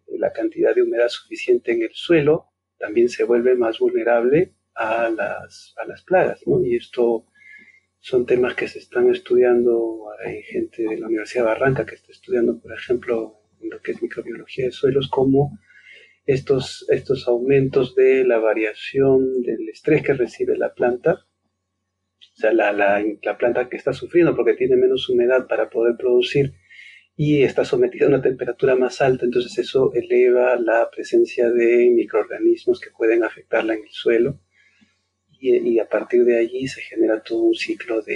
la 0.07 0.31
cantidad 0.33 0.75
de 0.75 0.83
humedad 0.83 1.09
suficiente 1.09 1.71
en 1.71 1.83
el 1.83 1.93
suelo, 1.93 2.47
también 2.77 3.09
se 3.09 3.23
vuelve 3.23 3.55
más 3.55 3.79
vulnerable 3.79 4.53
a 4.75 5.09
las, 5.09 5.73
a 5.77 5.85
las 5.85 6.03
plagas. 6.03 6.41
Y 6.63 6.75
esto 6.75 7.25
son 7.99 8.25
temas 8.25 8.55
que 8.55 8.67
se 8.67 8.79
están 8.79 9.09
estudiando. 9.09 10.07
Hay 10.25 10.43
gente 10.43 10.83
de 10.83 10.97
la 10.97 11.07
Universidad 11.07 11.43
de 11.43 11.49
Barranca 11.49 11.85
que 11.85 11.95
está 11.95 12.11
estudiando, 12.11 12.59
por 12.59 12.73
ejemplo, 12.73 13.39
en 13.61 13.69
lo 13.69 13.81
que 13.81 13.91
es 13.91 14.01
microbiología 14.01 14.65
de 14.65 14.71
suelos, 14.71 15.09
cómo 15.09 15.57
estos, 16.25 16.85
estos 16.89 17.27
aumentos 17.27 17.95
de 17.95 18.25
la 18.25 18.39
variación 18.39 19.41
del 19.41 19.69
estrés 19.69 20.03
que 20.03 20.13
recibe 20.13 20.57
la 20.57 20.73
planta 20.73 21.25
o 22.35 22.35
sea, 22.35 22.51
la, 22.51 22.71
la, 22.71 23.03
la, 23.21 23.37
planta 23.37 23.69
que 23.69 23.77
está 23.77 23.93
sufriendo 23.93 24.35
porque 24.35 24.55
tiene 24.55 24.75
menos 24.75 25.07
humedad 25.07 25.47
para 25.47 25.69
poder 25.69 25.95
producir 25.97 26.53
y 27.15 27.43
está 27.43 27.63
sometida 27.63 28.05
a 28.05 28.09
una 28.09 28.21
temperatura 28.23 28.75
más 28.75 29.01
alta, 29.01 29.25
entonces 29.25 29.55
eso 29.59 29.91
eleva 29.93 30.55
la 30.55 30.89
presencia 30.89 31.51
de 31.51 31.91
microorganismos 31.91 32.79
que 32.79 32.89
pueden 32.89 33.23
afectarla 33.23 33.75
en 33.75 33.83
el 33.83 33.91
suelo 33.91 34.39
y, 35.29 35.55
y 35.57 35.79
a 35.79 35.87
partir 35.87 36.25
de 36.25 36.39
allí 36.39 36.67
se 36.67 36.81
genera 36.81 37.21
todo 37.21 37.43
un 37.43 37.53
ciclo 37.53 38.01
de, 38.01 38.15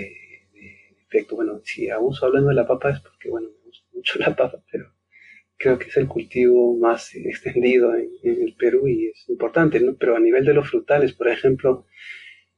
de, 0.53 0.95
efecto. 1.07 1.35
Bueno, 1.35 1.61
si 1.63 1.89
aún 1.89 2.15
hablando 2.19 2.49
de 2.49 2.55
la 2.55 2.67
papa 2.67 2.89
es 2.89 3.01
porque, 3.01 3.29
bueno, 3.29 3.49
me 3.49 3.65
gusta 3.65 3.87
mucho 3.93 4.17
la 4.19 4.35
papa, 4.35 4.63
pero 4.71 4.93
creo 5.57 5.77
que 5.77 5.89
es 5.89 5.97
el 5.97 6.07
cultivo 6.07 6.75
más 6.77 7.13
extendido 7.15 7.93
en, 7.95 8.09
en 8.23 8.41
el 8.41 8.55
Perú 8.55 8.87
y 8.87 9.09
es 9.09 9.29
importante, 9.29 9.79
¿no? 9.79 9.95
Pero 9.95 10.15
a 10.15 10.19
nivel 10.19 10.43
de 10.43 10.53
los 10.55 10.69
frutales, 10.69 11.13
por 11.13 11.27
ejemplo, 11.27 11.85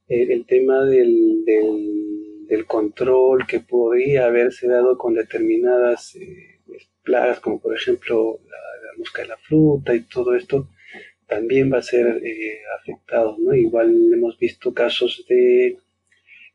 el 0.09 0.45
tema 0.45 0.83
del, 0.85 1.45
del, 1.45 2.65
control 2.65 3.45
que 3.47 3.59
podría 3.59 4.25
haberse 4.25 4.67
dado 4.67 4.97
con 4.97 5.13
determinadas 5.13 6.15
eh, 6.15 6.59
plagas, 7.03 7.39
como 7.39 7.59
por 7.59 7.75
ejemplo 7.75 8.39
la, 8.45 8.97
mosca 8.97 9.21
de 9.21 9.29
la 9.29 9.37
fruta 9.37 9.95
y 9.95 10.01
todo 10.01 10.35
esto, 10.35 10.67
también 11.25 11.71
va 11.71 11.77
a 11.77 11.83
ser 11.83 12.21
eh, 12.23 12.59
afectado. 12.79 13.37
¿no? 13.39 13.53
Igual 13.53 13.95
hemos 14.13 14.37
visto 14.37 14.73
casos 14.73 15.25
de 15.29 15.77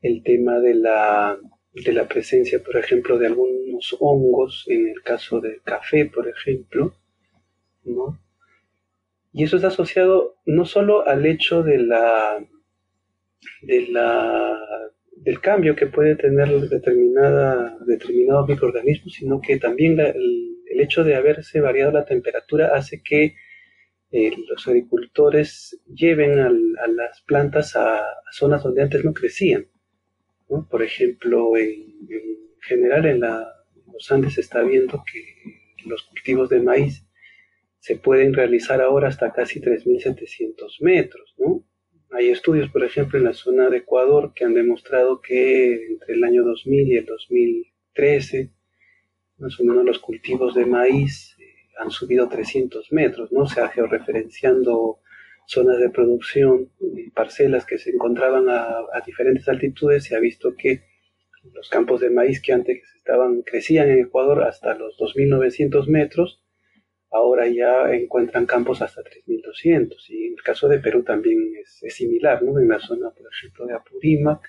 el 0.02 0.22
tema 0.22 0.60
de 0.60 0.74
la, 0.74 1.38
de 1.72 1.92
la 1.92 2.06
presencia, 2.06 2.62
por 2.62 2.76
ejemplo, 2.76 3.18
de 3.18 3.28
algunos 3.28 3.96
hongos, 3.98 4.66
en 4.68 4.88
el 4.88 5.02
caso 5.02 5.40
del 5.40 5.62
café, 5.62 6.04
por 6.04 6.28
ejemplo, 6.28 6.94
¿no? 7.84 8.20
Y 9.32 9.44
eso 9.44 9.56
es 9.56 9.64
asociado 9.64 10.36
no 10.44 10.66
solo 10.66 11.06
al 11.08 11.24
hecho 11.24 11.62
de 11.62 11.78
la, 11.78 12.46
de 13.62 13.88
la, 13.88 14.58
del 15.16 15.40
cambio 15.40 15.74
que 15.76 15.86
puede 15.86 16.16
tener 16.16 16.48
determinada, 16.68 17.78
determinados 17.86 18.48
microorganismos, 18.48 19.12
sino 19.12 19.40
que 19.40 19.58
también 19.58 19.98
el, 19.98 20.50
hecho 20.76 21.04
de 21.04 21.14
haberse 21.14 21.60
variado 21.60 21.92
la 21.92 22.04
temperatura 22.04 22.74
hace 22.74 23.00
que 23.00 23.36
eh, 24.10 24.32
los 24.48 24.66
agricultores 24.66 25.80
lleven 25.86 26.40
a 26.40 26.50
las 26.88 27.22
plantas 27.22 27.76
a, 27.76 28.04
zonas 28.32 28.64
donde 28.64 28.82
antes 28.82 29.04
no 29.04 29.14
crecían. 29.14 29.68
Por 30.68 30.82
ejemplo, 30.82 31.56
en, 31.56 31.94
general 32.60 33.06
en, 33.06 33.20
la, 33.20 33.46
los 33.92 34.10
Andes 34.10 34.34
se 34.34 34.40
está 34.40 34.62
viendo 34.62 35.04
que 35.10 35.88
los 35.88 36.02
cultivos 36.02 36.48
de 36.48 36.60
maíz 36.60 37.06
se 37.78 37.96
pueden 37.96 38.34
realizar 38.34 38.80
ahora 38.80 39.08
hasta 39.08 39.32
casi 39.32 39.60
3.700 39.60 40.80
metros, 40.80 41.34
¿no? 41.38 41.64
Hay 42.14 42.30
estudios, 42.30 42.70
por 42.70 42.84
ejemplo, 42.84 43.18
en 43.18 43.24
la 43.24 43.34
zona 43.34 43.68
de 43.70 43.78
Ecuador 43.78 44.32
que 44.34 44.44
han 44.44 44.54
demostrado 44.54 45.20
que 45.20 45.86
entre 45.86 46.14
el 46.14 46.22
año 46.22 46.44
2000 46.44 46.92
y 46.92 46.96
el 46.96 47.06
2013, 47.06 48.52
más 49.38 49.58
o 49.58 49.64
menos 49.64 49.84
los 49.84 49.98
cultivos 49.98 50.54
de 50.54 50.64
maíz 50.64 51.36
eh, 51.40 51.44
han 51.76 51.90
subido 51.90 52.28
300 52.28 52.92
metros, 52.92 53.32
¿no? 53.32 53.40
O 53.40 53.48
sea, 53.48 53.68
georreferenciando 53.68 55.00
zonas 55.48 55.80
de 55.80 55.90
producción 55.90 56.70
y 56.78 57.10
parcelas 57.10 57.66
que 57.66 57.78
se 57.78 57.90
encontraban 57.90 58.48
a, 58.48 58.62
a, 58.62 59.00
diferentes 59.04 59.48
altitudes, 59.48 60.04
se 60.04 60.14
ha 60.14 60.20
visto 60.20 60.54
que 60.56 60.84
los 61.52 61.68
campos 61.68 62.00
de 62.00 62.10
maíz 62.10 62.40
que 62.40 62.52
antes 62.52 62.80
estaban, 62.96 63.42
crecían 63.42 63.90
en 63.90 63.98
Ecuador 63.98 64.44
hasta 64.44 64.74
los 64.74 64.96
2.900 64.98 65.88
metros, 65.88 66.43
ahora 67.14 67.46
ya 67.46 67.94
encuentran 67.94 68.44
campos 68.44 68.82
hasta 68.82 69.02
3.200 69.02 70.10
y 70.10 70.26
en 70.26 70.32
el 70.32 70.42
caso 70.42 70.66
de 70.68 70.80
Perú 70.80 71.04
también 71.04 71.52
es, 71.56 71.94
similar, 71.94 72.42
¿no? 72.42 72.58
En 72.58 72.68
la 72.68 72.80
zona, 72.80 73.10
por 73.10 73.26
ejemplo, 73.32 73.66
de 73.66 73.74
Apurímac, 73.74 74.40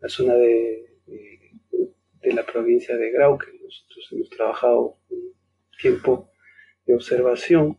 la 0.00 0.08
zona 0.08 0.34
de, 0.34 0.96
de, 1.06 2.32
la 2.32 2.44
provincia 2.44 2.96
de 2.96 3.10
Grau, 3.10 3.36
que 3.38 3.52
nosotros 3.62 4.08
hemos 4.12 4.30
trabajado 4.30 4.98
un 5.10 5.34
tiempo 5.80 6.30
de 6.86 6.94
observación 6.94 7.78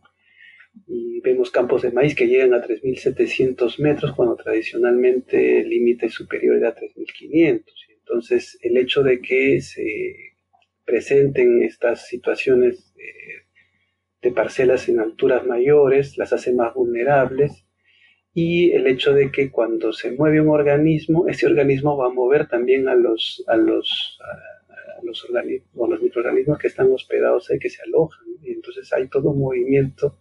y 0.86 1.20
vemos 1.20 1.50
campos 1.50 1.82
de 1.82 1.90
maíz 1.90 2.14
que 2.14 2.28
llegan 2.28 2.54
a 2.54 2.62
3.700 2.62 3.80
metros 3.80 4.12
cuando 4.14 4.36
tradicionalmente 4.36 5.62
el 5.62 5.68
límite 5.68 6.08
superior 6.10 6.56
era 6.56 6.76
3.500. 6.76 7.64
Entonces, 7.98 8.56
el 8.62 8.76
hecho 8.76 9.02
de 9.02 9.20
que 9.20 9.60
se 9.60 10.14
presenten 10.84 11.62
estas 11.64 12.06
situaciones 12.06 12.90
de 14.22 14.32
parcelas 14.32 14.88
en 14.88 15.00
alturas 15.00 15.46
mayores, 15.46 16.18
las 16.18 16.32
hace 16.32 16.52
más 16.52 16.74
vulnerables 16.74 17.64
y 18.32 18.70
el 18.72 18.86
hecho 18.86 19.12
de 19.12 19.32
que 19.32 19.50
cuando 19.50 19.92
se 19.92 20.12
mueve 20.12 20.40
un 20.40 20.48
organismo, 20.48 21.26
ese 21.26 21.46
organismo 21.46 21.96
va 21.96 22.06
a 22.06 22.10
mover 22.10 22.48
también 22.48 22.88
a 22.88 22.94
los, 22.94 23.42
a 23.48 23.56
los, 23.56 24.18
a 24.20 25.04
los 25.04 25.24
organismos, 25.24 25.88
los 25.88 26.00
microorganismos 26.00 26.58
que 26.58 26.68
están 26.68 26.92
hospedados 26.92 27.50
ahí, 27.50 27.58
que 27.58 27.70
se 27.70 27.82
alojan. 27.82 28.26
Y 28.42 28.52
entonces 28.52 28.92
hay 28.92 29.08
todo 29.08 29.30
un 29.30 29.40
movimiento 29.40 30.18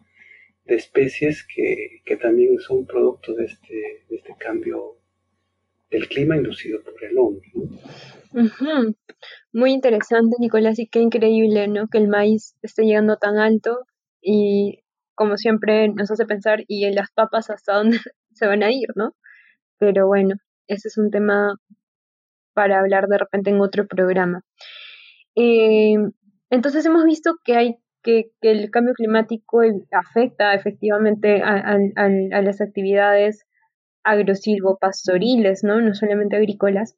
de 0.65 0.75
especies 0.75 1.45
que, 1.45 2.01
que 2.03 2.17
también 2.17 2.59
son 2.59 2.85
producto 2.85 3.33
de 3.35 3.45
este, 3.45 4.05
este 4.09 4.35
cambio 4.39 4.97
del 5.91 6.07
clima 6.07 6.35
inducido 6.35 6.81
por 6.83 7.03
el 7.03 7.17
hombre. 7.17 7.51
Muy 9.53 9.71
interesante, 9.71 10.35
Nicolás, 10.39 10.79
y 10.79 10.87
qué 10.87 10.99
increíble, 10.99 11.67
¿no? 11.67 11.87
Que 11.87 11.97
el 11.99 12.07
maíz 12.07 12.55
esté 12.61 12.83
llegando 12.83 13.17
tan 13.17 13.37
alto 13.37 13.85
y 14.21 14.83
como 15.15 15.37
siempre 15.37 15.89
nos 15.89 16.11
hace 16.11 16.25
pensar, 16.25 16.63
¿y 16.67 16.89
las 16.91 17.11
papas 17.11 17.49
hasta 17.49 17.73
dónde 17.73 17.97
se 18.33 18.47
van 18.47 18.63
a 18.63 18.71
ir, 18.71 18.89
no? 18.95 19.13
Pero 19.77 20.07
bueno, 20.07 20.35
ese 20.67 20.87
es 20.87 20.97
un 20.97 21.11
tema 21.11 21.55
para 22.53 22.79
hablar 22.79 23.07
de 23.07 23.17
repente 23.17 23.49
en 23.49 23.61
otro 23.61 23.87
programa. 23.87 24.41
Eh, 25.35 25.95
entonces 26.49 26.85
hemos 26.85 27.05
visto 27.05 27.35
que 27.43 27.55
hay 27.55 27.77
que, 28.03 28.31
el 28.41 28.71
cambio 28.71 28.93
climático 28.93 29.61
afecta 29.91 30.53
efectivamente 30.53 31.41
a, 31.43 32.41
las 32.41 32.61
actividades 32.61 33.45
agrosilvopastoriles, 34.03 35.63
¿no? 35.63 35.81
No 35.81 35.93
solamente 35.93 36.37
agrícolas. 36.37 36.95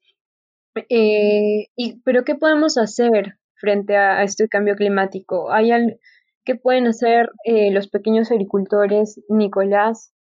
Eh, 0.89 1.67
y, 1.75 2.01
pero 2.03 2.23
¿qué 2.23 2.35
podemos 2.35 2.77
hacer 2.77 3.37
frente 3.55 3.97
a, 3.97 4.23
este 4.23 4.47
cambio 4.47 4.75
climático? 4.75 5.51
¿Hay 5.51 5.71
¿Qué 6.43 6.55
pueden 6.55 6.87
hacer 6.87 7.29
eh, 7.45 7.71
los 7.71 7.87
pequeños 7.87 8.31
agricultores, 8.31 9.21
Nicolás, 9.29 10.13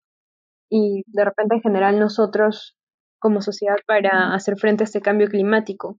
y 0.69 1.03
de 1.07 1.25
repente 1.25 1.57
en 1.57 1.63
general 1.63 1.99
nosotros 1.99 2.77
como 3.19 3.41
sociedad 3.41 3.77
para 3.87 4.35
hacer 4.35 4.57
frente 4.57 4.83
a 4.83 4.87
este 4.87 5.01
cambio 5.01 5.29
climático? 5.29 5.99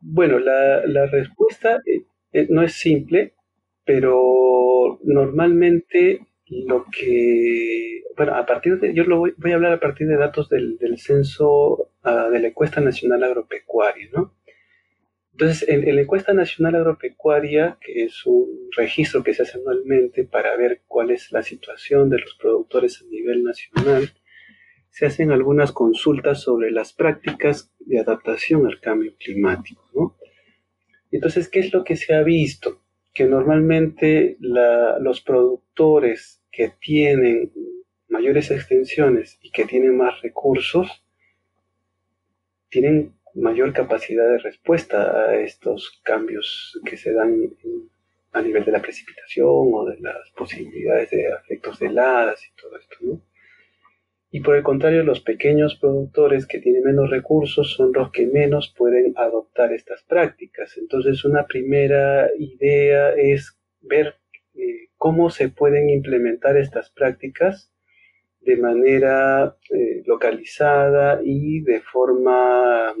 Bueno, 0.00 0.38
la, 0.38 1.06
respuesta 1.06 1.76
eh, 1.86 2.06
eh, 2.32 2.46
no 2.50 2.62
es 2.62 2.72
simple, 2.74 3.34
pero 3.84 4.98
normalmente 5.04 6.26
lo 6.46 6.86
que, 6.90 8.02
bueno, 8.16 8.34
a 8.34 8.46
partir 8.46 8.80
de, 8.80 8.94
yo 8.94 9.04
lo 9.04 9.18
voy, 9.18 9.34
voy 9.36 9.52
a 9.52 9.54
hablar 9.54 9.72
a 9.74 9.80
partir 9.80 10.08
de 10.08 10.16
datos 10.16 10.48
del, 10.48 10.78
del 10.78 10.98
censo 10.98 11.90
uh, 12.04 12.30
de 12.30 12.40
la 12.40 12.48
encuesta 12.48 12.80
nacional 12.80 13.22
agropecuaria, 13.22 14.08
¿no? 14.12 14.34
Entonces, 15.40 15.66
en, 15.70 15.94
la 15.94 16.02
encuesta 16.02 16.34
nacional 16.34 16.74
agropecuaria, 16.74 17.78
que 17.80 18.04
es 18.04 18.26
un 18.26 18.68
registro 18.76 19.24
que 19.24 19.32
se 19.32 19.44
hace 19.44 19.56
anualmente 19.56 20.24
para 20.24 20.54
ver 20.54 20.82
cuál 20.86 21.10
es 21.10 21.32
la 21.32 21.42
situación 21.42 22.10
de 22.10 22.18
los 22.18 22.34
productores 22.34 23.00
a 23.00 23.06
nivel 23.06 23.42
nacional, 23.42 24.12
se 24.90 25.06
hacen 25.06 25.30
algunas 25.30 25.72
consultas 25.72 26.42
sobre 26.42 26.70
las 26.70 26.92
prácticas 26.92 27.72
de 27.78 28.00
adaptación 28.00 28.66
al 28.66 28.80
cambio 28.80 29.14
climático. 29.18 29.88
¿no? 29.94 30.18
Entonces, 31.10 31.48
¿qué 31.48 31.60
es 31.60 31.72
lo 31.72 31.84
que 31.84 31.96
se 31.96 32.12
ha 32.12 32.22
visto? 32.22 32.82
Que 33.14 33.24
normalmente 33.24 34.36
los 34.40 35.22
productores 35.22 36.42
que 36.52 36.70
tienen 36.78 37.50
mayores 38.10 38.50
extensiones 38.50 39.38
y 39.40 39.50
que 39.52 39.64
tienen 39.64 39.96
más 39.96 40.20
recursos, 40.20 41.02
tienen 42.68 43.14
mayor 43.34 43.72
capacidad 43.72 44.28
de 44.28 44.38
respuesta 44.38 45.28
a 45.28 45.36
estos 45.36 46.00
cambios 46.02 46.78
que 46.84 46.96
se 46.96 47.12
dan 47.12 47.54
a 48.32 48.42
nivel 48.42 48.64
de 48.64 48.72
la 48.72 48.82
precipitación 48.82 49.46
o 49.48 49.84
de 49.86 49.98
las 50.00 50.30
posibilidades 50.36 51.10
de 51.10 51.28
efectos 51.28 51.78
de 51.78 51.86
heladas 51.86 52.40
y 52.46 52.60
todo 52.60 52.76
esto, 52.78 52.96
¿no? 53.00 53.20
y 54.32 54.40
por 54.40 54.56
el 54.56 54.62
contrario 54.62 55.02
los 55.02 55.20
pequeños 55.20 55.74
productores 55.74 56.46
que 56.46 56.60
tienen 56.60 56.84
menos 56.84 57.10
recursos 57.10 57.74
son 57.74 57.92
los 57.92 58.12
que 58.12 58.26
menos 58.26 58.72
pueden 58.76 59.12
adoptar 59.16 59.72
estas 59.72 60.04
prácticas. 60.04 60.76
Entonces 60.78 61.24
una 61.24 61.46
primera 61.46 62.30
idea 62.38 63.10
es 63.10 63.58
ver 63.80 64.14
eh, 64.54 64.88
cómo 64.96 65.30
se 65.30 65.48
pueden 65.48 65.90
implementar 65.90 66.56
estas 66.56 66.90
prácticas 66.90 67.69
de 68.40 68.56
manera 68.56 69.56
eh, 69.70 70.02
localizada 70.06 71.20
y 71.22 71.60
de 71.60 71.80
forma 71.80 72.94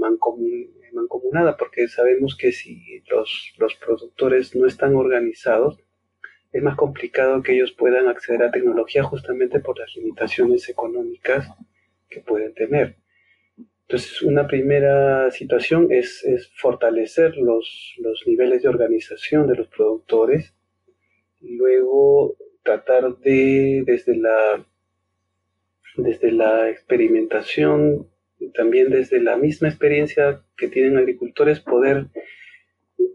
mancomunada, 0.92 1.56
porque 1.56 1.88
sabemos 1.88 2.36
que 2.36 2.52
si 2.52 3.02
los, 3.10 3.54
los 3.58 3.74
productores 3.76 4.54
no 4.54 4.66
están 4.66 4.94
organizados, 4.94 5.78
es 6.52 6.62
más 6.62 6.76
complicado 6.76 7.42
que 7.42 7.52
ellos 7.52 7.72
puedan 7.72 8.08
acceder 8.08 8.42
a 8.42 8.50
tecnología 8.50 9.02
justamente 9.04 9.60
por 9.60 9.78
las 9.78 9.94
limitaciones 9.96 10.68
económicas 10.68 11.48
que 12.08 12.20
pueden 12.20 12.52
tener. 12.54 12.96
Entonces, 13.82 14.22
una 14.22 14.46
primera 14.46 15.30
situación 15.30 15.88
es, 15.90 16.24
fortalecer 16.56 17.36
los, 17.36 17.94
los, 17.98 18.22
niveles 18.26 18.62
de 18.62 18.68
organización 18.68 19.48
de 19.48 19.56
los 19.56 19.68
productores, 19.68 20.54
luego 21.40 22.36
tratar 22.62 23.16
de, 23.18 23.82
desde 23.84 24.16
la, 24.16 24.64
desde 25.96 26.32
la 26.32 26.68
experimentación, 26.70 28.08
también 28.54 28.90
desde 28.90 29.20
la 29.20 29.36
misma 29.36 29.68
experiencia 29.68 30.42
que 30.56 30.68
tienen 30.68 30.96
agricultores, 30.96 31.60
poder 31.60 32.06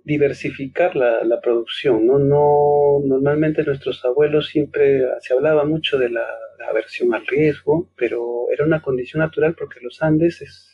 diversificar 0.03 0.95
la, 0.95 1.41
producción, 1.41 2.05
¿no? 2.05 2.19
¿no? 2.19 3.01
Normalmente 3.03 3.63
nuestros 3.63 4.05
abuelos 4.05 4.47
siempre 4.47 5.03
se 5.19 5.33
hablaba 5.33 5.65
mucho 5.65 5.97
de 5.97 6.09
la, 6.09 6.25
aversión 6.69 7.13
al 7.13 7.27
riesgo, 7.27 7.91
pero 7.95 8.47
era 8.51 8.65
una 8.65 8.81
condición 8.81 9.19
natural 9.19 9.53
porque 9.55 9.79
los 9.81 10.01
Andes 10.01 10.41
es, 10.41 10.71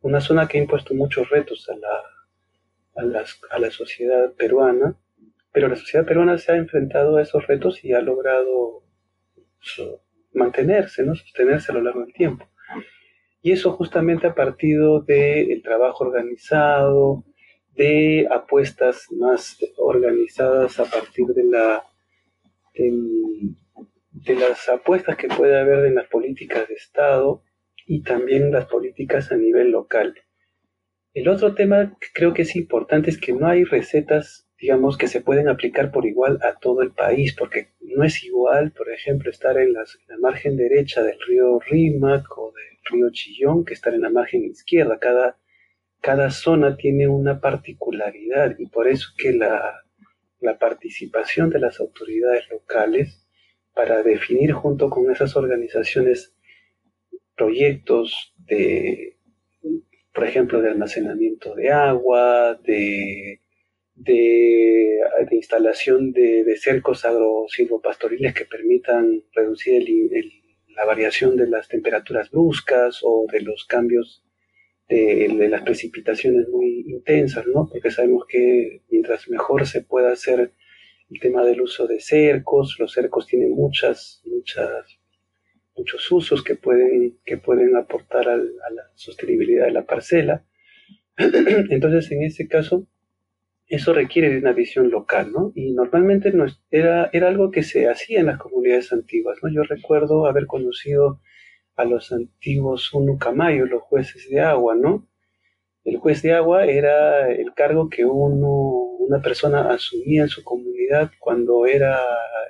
una 0.00 0.20
zona 0.20 0.48
que 0.48 0.58
ha 0.58 0.62
impuesto 0.62 0.94
muchos 0.94 1.28
retos 1.28 1.68
a 1.68 1.76
la, 1.76 3.24
a, 3.50 3.58
la 3.58 3.70
sociedad 3.70 4.32
peruana, 4.32 4.96
pero 5.52 5.68
la 5.68 5.76
sociedad 5.76 6.06
peruana 6.06 6.38
se 6.38 6.52
ha 6.52 6.56
enfrentado 6.56 7.18
a 7.18 7.22
esos 7.22 7.46
retos 7.46 7.84
y 7.84 7.92
ha 7.92 8.00
logrado 8.00 8.82
mantenerse, 10.32 11.02
¿no? 11.04 11.14
sostenerse 11.14 11.72
a 11.72 11.74
lo 11.74 11.82
largo 11.82 12.00
del 12.00 12.12
tiempo. 12.12 12.46
Y 13.42 13.52
eso 13.52 13.72
justamente 13.72 14.26
a 14.26 14.34
partir 14.34 14.78
del 15.06 15.62
trabajo 15.62 16.04
organizado, 16.04 17.24
de 17.74 18.28
apuestas 18.30 19.06
más 19.12 19.58
organizadas 19.78 20.78
a 20.80 20.84
partir 20.84 21.26
de 21.28 21.44
la 21.44 21.84
de, 22.74 24.34
las 24.34 24.68
apuestas 24.68 25.16
que 25.16 25.28
puede 25.28 25.58
haber 25.58 25.86
en 25.86 25.94
las 25.94 26.08
políticas 26.08 26.68
de 26.68 26.74
Estado 26.74 27.42
y 27.86 28.02
también 28.02 28.52
las 28.52 28.66
políticas 28.66 29.32
a 29.32 29.36
nivel 29.36 29.70
local. 29.70 30.14
El 31.14 31.28
otro 31.28 31.54
tema 31.54 31.96
que 32.00 32.08
creo 32.14 32.34
que 32.34 32.42
es 32.42 32.54
importante 32.54 33.10
es 33.10 33.18
que 33.18 33.32
no 33.32 33.46
hay 33.46 33.64
recetas, 33.64 34.48
digamos, 34.60 34.98
que 34.98 35.08
se 35.08 35.20
pueden 35.20 35.48
aplicar 35.48 35.90
por 35.90 36.06
igual 36.06 36.38
a 36.42 36.58
todo 36.58 36.82
el 36.82 36.92
país, 36.92 37.34
porque 37.36 37.68
no 37.80 38.04
es 38.04 38.22
igual, 38.24 38.72
por 38.72 38.90
ejemplo, 38.90 39.30
estar 39.30 39.56
en, 39.58 39.72
la 39.72 39.84
margen 40.20 40.56
derecha 40.56 41.02
del 41.02 41.18
río 41.26 41.58
Rímac 41.60 42.26
o 42.36 42.52
del 42.52 42.78
río 42.90 43.10
Chillón 43.10 43.64
que 43.64 43.74
estar 43.74 43.94
en 43.94 44.02
la 44.02 44.10
margen 44.10 44.44
izquierda. 44.44 44.98
Cada 44.98 45.36
cada 46.00 46.30
zona 46.30 46.76
tiene 46.76 47.08
una 47.08 47.40
particularidad 47.40 48.56
y 48.58 48.66
por 48.66 48.88
eso 48.88 49.08
que 49.16 49.32
la, 49.32 49.84
participación 50.58 51.50
de 51.50 51.60
las 51.60 51.80
autoridades 51.80 52.48
locales 52.50 53.26
para 53.74 54.02
definir 54.02 54.52
junto 54.52 54.90
con 54.90 55.10
esas 55.10 55.36
organizaciones 55.36 56.34
proyectos 57.36 58.34
de, 58.38 59.16
por 60.12 60.24
ejemplo, 60.24 60.60
de 60.60 60.70
almacenamiento 60.70 61.54
de 61.54 61.70
agua, 61.70 62.54
de, 62.54 63.40
de, 64.00 64.98
instalación 65.30 66.12
de, 66.12 66.56
cercos 66.56 67.04
agrosilvopastoriles 67.04 68.34
que 68.34 68.46
permitan 68.46 69.22
reducir 69.32 69.84
la 70.68 70.84
variación 70.84 71.36
de 71.36 71.46
las 71.46 71.68
temperaturas 71.68 72.30
bruscas 72.30 73.00
o 73.02 73.26
de 73.30 73.42
los 73.42 73.64
cambios 73.66 74.24
de, 74.88 75.48
las 75.48 75.62
precipitaciones 75.62 76.48
muy 76.48 76.84
intensas, 76.88 77.46
¿no? 77.46 77.68
Porque 77.70 77.90
sabemos 77.90 78.24
que 78.26 78.82
mientras 78.90 79.28
mejor 79.28 79.66
se 79.66 79.82
pueda 79.82 80.12
hacer 80.12 80.52
el 81.10 81.20
tema 81.20 81.44
del 81.44 81.60
uso 81.60 81.86
de 81.86 82.00
cercos, 82.00 82.76
los 82.78 82.92
cercos 82.92 83.26
tienen 83.26 83.50
muchas, 83.50 84.22
muchas, 84.24 84.98
muchos 85.76 86.10
usos 86.10 86.42
que 86.42 86.56
pueden, 86.56 87.18
que 87.24 87.36
pueden 87.36 87.76
aportar 87.76 88.28
a 88.28 88.36
la 88.36 88.90
sostenibilidad 88.94 89.66
de 89.66 89.72
la 89.72 89.86
parcela. 89.86 90.44
Entonces, 91.16 92.10
en 92.10 92.24
ese 92.24 92.48
caso, 92.48 92.88
eso 93.70 93.92
requiere 93.92 94.30
de 94.30 94.38
una 94.38 94.52
visión 94.52 94.90
local, 94.90 95.30
¿no? 95.32 95.52
Y 95.54 95.72
normalmente 95.72 96.32
no 96.32 96.44
era, 96.72 97.08
era 97.12 97.28
algo 97.28 97.52
que 97.52 97.62
se 97.62 97.88
hacía 97.88 98.18
en 98.18 98.26
las 98.26 98.38
comunidades 98.38 98.92
antiguas, 98.92 99.38
¿no? 99.42 99.48
Yo 99.48 99.62
recuerdo 99.62 100.26
haber 100.26 100.46
conocido 100.46 101.20
a 101.76 101.84
los 101.84 102.10
antiguos 102.10 102.92
unucamayos, 102.92 103.70
los 103.70 103.82
jueces 103.82 104.28
de 104.28 104.40
agua, 104.40 104.74
¿no? 104.74 105.08
El 105.84 105.98
juez 105.98 106.20
de 106.22 106.32
agua 106.32 106.66
era 106.66 107.30
el 107.30 107.54
cargo 107.54 107.88
que 107.88 108.04
uno, 108.04 108.48
una 108.98 109.22
persona 109.22 109.70
asumía 109.70 110.22
en 110.22 110.28
su 110.28 110.42
comunidad 110.42 111.12
cuando 111.20 111.64
era, 111.64 111.96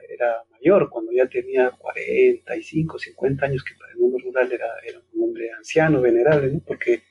era 0.08 0.42
mayor, 0.50 0.88
cuando 0.88 1.12
ya 1.12 1.28
tenía 1.28 1.70
45, 1.70 2.98
50 2.98 3.44
años, 3.44 3.62
que 3.62 3.74
para 3.78 3.92
el 3.92 3.98
mundo 3.98 4.18
rural 4.24 4.50
era, 4.50 4.68
era 4.86 5.00
un 5.12 5.22
hombre 5.22 5.50
anciano, 5.52 6.00
venerable, 6.00 6.50
¿no? 6.50 6.60
Porque 6.66 7.02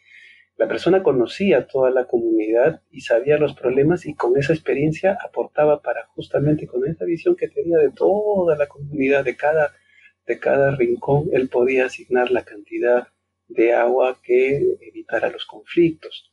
la 0.59 0.67
persona 0.67 1.01
conocía 1.01 1.67
toda 1.67 1.89
la 1.89 2.05
comunidad 2.05 2.81
y 2.91 2.99
sabía 2.99 3.37
los 3.37 3.55
problemas 3.55 4.05
y 4.05 4.13
con 4.13 4.37
esa 4.37 4.51
experiencia 4.51 5.17
aportaba 5.25 5.81
para 5.81 6.05
justamente 6.07 6.67
con 6.67 6.85
esa 6.85 7.05
visión 7.05 7.37
que 7.37 7.47
tenía 7.47 7.77
de 7.77 7.91
toda 7.91 8.57
la 8.57 8.67
comunidad, 8.67 9.23
de 9.23 9.37
cada 9.37 9.71
de 10.27 10.37
cada 10.37 10.75
rincón, 10.75 11.29
él 11.31 11.47
podía 11.47 11.85
asignar 11.85 12.29
la 12.29 12.43
cantidad 12.43 13.07
de 13.47 13.73
agua 13.73 14.19
que 14.21 14.57
evitara 14.81 15.31
los 15.31 15.45
conflictos. 15.45 16.31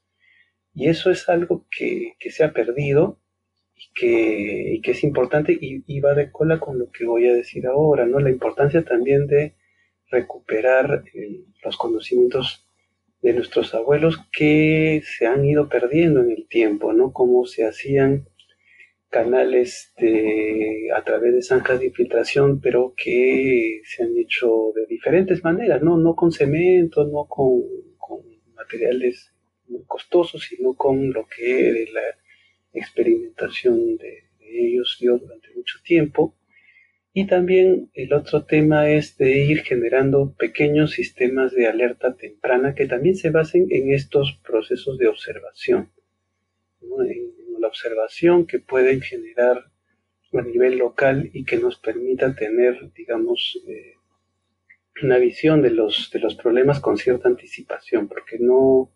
Y 0.74 0.88
eso 0.88 1.10
es 1.10 1.28
algo 1.30 1.66
que, 1.70 2.16
se 2.28 2.44
ha 2.44 2.52
perdido 2.52 3.20
y 3.74 3.92
que, 3.94 4.80
que 4.82 4.90
es 4.90 5.04
importante 5.04 5.56
y, 5.58 6.00
va 6.00 6.14
de 6.14 6.32
cola 6.32 6.58
con 6.58 6.78
lo 6.78 6.90
que 6.90 7.06
voy 7.06 7.28
a 7.28 7.32
decir 7.32 7.66
ahora, 7.66 8.04
¿no? 8.06 8.18
La 8.18 8.30
importancia 8.30 8.84
también 8.84 9.28
de 9.28 9.54
recuperar 10.10 11.04
eh, 11.14 11.44
los 11.64 11.76
conocimientos 11.78 12.65
de 13.26 13.32
nuestros 13.32 13.74
abuelos 13.74 14.20
que 14.30 15.02
se 15.04 15.26
han 15.26 15.44
ido 15.44 15.68
perdiendo 15.68 16.20
en 16.20 16.30
el 16.30 16.46
tiempo, 16.46 16.92
¿no? 16.92 17.12
Cómo 17.12 17.44
se 17.44 17.66
hacían 17.66 18.28
canales 19.08 19.92
de, 19.98 20.90
a 20.94 21.02
través 21.02 21.34
de 21.34 21.42
zanjas 21.42 21.80
de 21.80 21.86
infiltración, 21.86 22.60
pero 22.60 22.94
que 22.96 23.80
se 23.82 24.04
han 24.04 24.16
hecho 24.16 24.70
de 24.76 24.86
diferentes 24.86 25.42
maneras, 25.42 25.82
no, 25.82 25.96
no 25.96 26.14
con 26.14 26.30
cemento, 26.30 27.04
no 27.04 27.26
con, 27.26 27.64
materiales 28.54 29.32
muy 29.66 29.82
costosos, 29.88 30.44
sino 30.44 30.74
con 30.74 31.12
lo 31.12 31.26
que 31.26 31.84
la 31.92 32.02
experimentación 32.72 33.96
de, 33.96 34.22
ellos 34.38 34.98
dio 35.00 35.18
durante 35.18 35.48
mucho 35.56 35.80
tiempo. 35.84 36.36
Y 37.16 37.26
también 37.26 37.90
el 37.94 38.12
otro 38.12 38.44
tema 38.44 38.90
es 38.90 39.16
de 39.16 39.38
ir 39.38 39.62
generando 39.62 40.35
pequeños 40.38 40.90
sistemas 40.90 41.52
de 41.52 41.66
alerta 41.66 42.14
temprana 42.14 42.74
que 42.74 42.87
también 42.87 43.16
se 43.16 43.31
basen 43.31 43.66
en 43.70 43.92
estos 43.92 44.38
procesos 44.44 44.98
de 44.98 45.09
observación 45.09 45.90
la 47.59 47.68
observación 47.68 48.46
que 48.46 48.59
pueden 48.59 49.00
generar 49.00 49.64
a 50.33 50.42
nivel 50.42 50.79
local 50.79 51.31
y 51.33 51.44
que 51.44 51.57
nos 51.57 51.79
permita 51.79 52.35
tener, 52.35 52.92
digamos, 52.92 53.59
eh, 53.66 53.94
una 55.02 55.18
visión 55.18 55.62
de 55.62 55.70
los, 55.70 56.11
de 56.11 56.18
los 56.18 56.35
problemas 56.35 56.81
con 56.81 56.96
cierta 56.96 57.29
anticipación, 57.29 58.09
porque 58.09 58.38
no, 58.38 58.90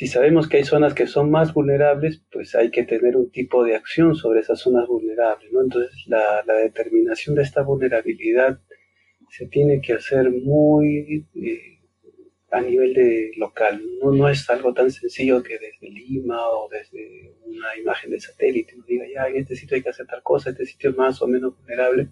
si 0.00 0.06
sabemos 0.06 0.48
que 0.48 0.56
hay 0.56 0.64
zonas 0.64 0.94
que 0.94 1.06
son 1.06 1.30
más 1.30 1.52
vulnerables, 1.52 2.22
pues 2.32 2.54
hay 2.54 2.70
que 2.70 2.84
tener 2.84 3.18
un 3.18 3.30
tipo 3.30 3.62
de 3.64 3.76
acción 3.76 4.14
sobre 4.14 4.40
esas 4.40 4.58
zonas 4.58 4.88
vulnerables. 4.88 5.50
Entonces 5.52 5.92
la, 6.06 6.42
determinación 6.42 7.34
de 7.34 7.42
esta 7.42 7.60
vulnerabilidad 7.60 8.58
se 9.28 9.46
tiene 9.48 9.82
que 9.82 9.92
hacer 9.92 10.30
muy 10.30 11.28
eh, 11.34 11.80
a 12.50 12.62
nivel 12.62 12.94
de 12.94 13.32
local. 13.36 13.82
No, 14.02 14.10
no 14.12 14.30
es 14.30 14.48
algo 14.48 14.72
tan 14.72 14.90
sencillo 14.90 15.42
que 15.42 15.58
desde 15.58 15.90
Lima 15.90 16.48
o 16.48 16.70
desde 16.70 17.34
una 17.42 17.76
imagen 17.76 18.12
de 18.12 18.20
satélite 18.20 18.76
nos 18.76 18.86
diga, 18.86 19.04
ya, 19.14 19.28
en 19.28 19.36
este 19.36 19.54
sitio 19.54 19.74
hay 19.76 19.82
que 19.82 19.90
hacer 19.90 20.06
tal 20.06 20.22
cosa, 20.22 20.48
este 20.48 20.64
sitio 20.64 20.88
es 20.88 20.96
más 20.96 21.20
o 21.20 21.26
menos 21.26 21.54
vulnerable, 21.58 22.08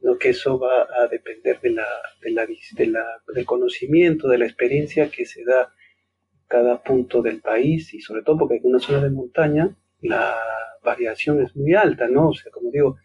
sino 0.00 0.18
que 0.18 0.30
eso 0.30 0.58
va 0.58 0.88
a 1.00 1.06
depender 1.06 1.60
de 1.60 1.70
la, 1.70 1.86
de 2.20 2.32
la, 2.32 2.44
de 2.44 2.86
la, 2.88 3.22
del 3.32 3.46
conocimiento, 3.46 4.26
de 4.26 4.38
la 4.38 4.46
experiencia 4.46 5.12
que 5.12 5.26
se 5.26 5.44
da 5.44 5.72
cada 6.54 6.80
punto 6.80 7.20
del 7.20 7.40
país 7.40 7.92
y 7.94 8.00
sobre 8.00 8.22
todo 8.22 8.38
porque 8.38 8.58
en 8.58 8.66
una 8.66 8.78
zona 8.78 9.02
de 9.02 9.10
montaña 9.10 9.76
la 10.02 10.36
variación 10.84 11.42
es 11.42 11.56
muy 11.56 11.74
alta, 11.74 12.06
¿no? 12.06 12.28
O 12.28 12.34
sea, 12.34 12.52
como 12.52 12.70
digo, 12.70 12.96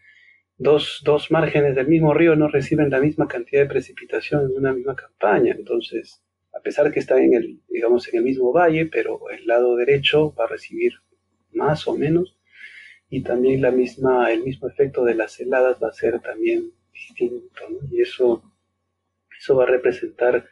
dos, 0.56 1.02
dos 1.04 1.32
márgenes 1.32 1.74
del 1.74 1.88
mismo 1.88 2.14
río 2.14 2.36
no 2.36 2.46
reciben 2.46 2.90
la 2.90 3.00
misma 3.00 3.26
cantidad 3.26 3.62
de 3.62 3.68
precipitación 3.68 4.42
en 4.44 4.56
una 4.56 4.72
misma 4.72 4.94
campaña, 4.94 5.52
entonces 5.58 6.22
a 6.52 6.60
pesar 6.60 6.92
que 6.92 7.00
está 7.00 7.20
en 7.20 7.34
el, 7.34 7.60
digamos, 7.68 8.06
en 8.08 8.18
el 8.18 8.24
mismo 8.24 8.52
valle, 8.52 8.86
pero 8.86 9.18
el 9.30 9.44
lado 9.48 9.74
derecho 9.74 10.32
va 10.38 10.44
a 10.44 10.48
recibir 10.48 10.92
más 11.52 11.88
o 11.88 11.96
menos, 11.96 12.36
y 13.08 13.24
también 13.24 13.62
la 13.62 13.72
misma, 13.72 14.30
el 14.30 14.44
mismo 14.44 14.68
efecto 14.68 15.04
de 15.04 15.16
las 15.16 15.40
heladas 15.40 15.82
va 15.82 15.88
a 15.88 15.92
ser 15.92 16.20
también 16.20 16.70
distinto, 16.92 17.62
y 17.90 18.02
eso, 18.02 18.44
eso 19.36 19.56
va 19.56 19.64
a 19.64 19.72
representar, 19.76 20.46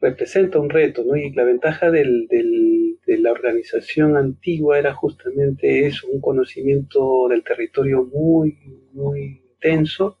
representa 0.00 0.58
un 0.58 0.70
reto, 0.70 1.04
¿no? 1.04 1.16
y 1.16 1.32
la 1.32 1.44
ventaja 1.44 1.90
del, 1.90 2.26
de 2.28 3.18
la 3.18 3.32
organización 3.32 4.16
antigua 4.16 4.78
era 4.78 4.94
justamente 4.94 5.86
eso, 5.86 6.08
un 6.08 6.20
conocimiento 6.20 7.28
del 7.28 7.42
territorio 7.42 8.04
muy, 8.04 8.58
muy 8.92 9.42
intenso, 9.54 10.18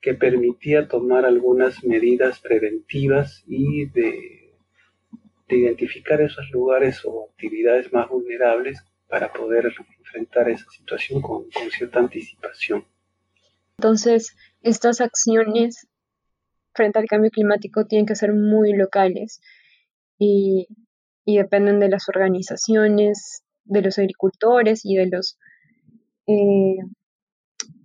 que 0.00 0.14
permitía 0.14 0.88
tomar 0.88 1.24
algunas 1.24 1.84
medidas 1.84 2.40
preventivas 2.40 3.44
y 3.46 3.86
de 3.86 4.42
identificar 5.48 6.20
esos 6.20 6.50
lugares 6.50 7.02
o 7.04 7.28
actividades 7.30 7.92
más 7.92 8.08
vulnerables 8.08 8.82
para 9.08 9.32
poder 9.32 9.72
enfrentar 9.98 10.48
esa 10.48 10.68
situación 10.70 11.20
con, 11.20 11.44
cierta 11.70 12.00
anticipación. 12.00 12.84
Entonces, 13.78 14.36
estas 14.62 15.00
acciones 15.00 15.86
frente 16.74 16.98
al 16.98 17.06
cambio 17.06 17.30
climático 17.30 17.86
tienen 17.86 18.06
que 18.06 18.16
ser 18.16 18.32
muy 18.32 18.72
locales 18.72 19.40
y, 20.18 20.66
dependen 21.24 21.78
de 21.78 21.88
las 21.88 22.08
organizaciones, 22.08 23.44
de 23.64 23.82
los 23.82 23.98
agricultores 23.98 24.84
y 24.84 24.96
de 24.96 25.06
los 25.06 25.38
eh, 26.26 26.76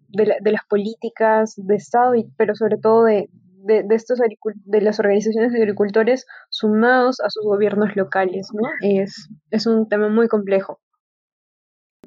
de, 0.10 0.52
las 0.52 0.62
políticas 0.68 1.54
de 1.56 1.76
Estado, 1.76 2.14
pero 2.38 2.56
sobre 2.56 2.78
todo 2.78 3.04
de, 3.04 3.30
de, 3.68 3.96
estos 3.96 4.20
de 4.20 4.82
las 4.82 5.00
organizaciones 5.00 5.52
de 5.52 5.60
agricultores 5.60 6.26
sumados 6.50 7.20
a 7.20 7.30
sus 7.30 7.46
gobiernos 7.46 7.96
locales, 7.96 8.50
¿no? 8.54 8.68
Es, 8.82 9.30
es 9.52 9.68
un 9.68 9.88
tema 9.88 10.10
muy 10.10 10.28
complejo, 10.28 10.80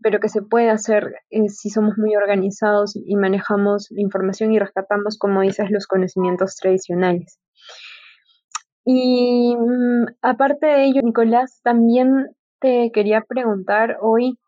pero 0.03 0.21
que 0.21 0.29
se 0.29 0.43
puede 0.43 0.71
hacer 0.71 1.15
eh, 1.31 1.49
si 1.49 1.71
somos 1.71 1.99
muy 1.99 2.17
organizados 2.17 2.95
y 2.97 3.17
manejamos 3.17 3.89
la 3.91 4.01
información 4.03 4.53
y 4.53 4.59
rescatamos, 4.59 5.19
como 5.19 5.43
dices, 5.43 5.71
los 5.71 5.87
conocimientos 5.87 6.57
tradicionales. 6.57 7.39
Y 8.85 9.55
mm, 9.57 10.07
aparte 10.23 10.67
de 10.67 10.85
ello, 10.85 11.01
Nicolás, 11.03 11.61
también 11.63 12.29
te 12.61 12.91
quería 12.93 13.23
preguntar 13.23 13.99
hoy, 14.01 14.39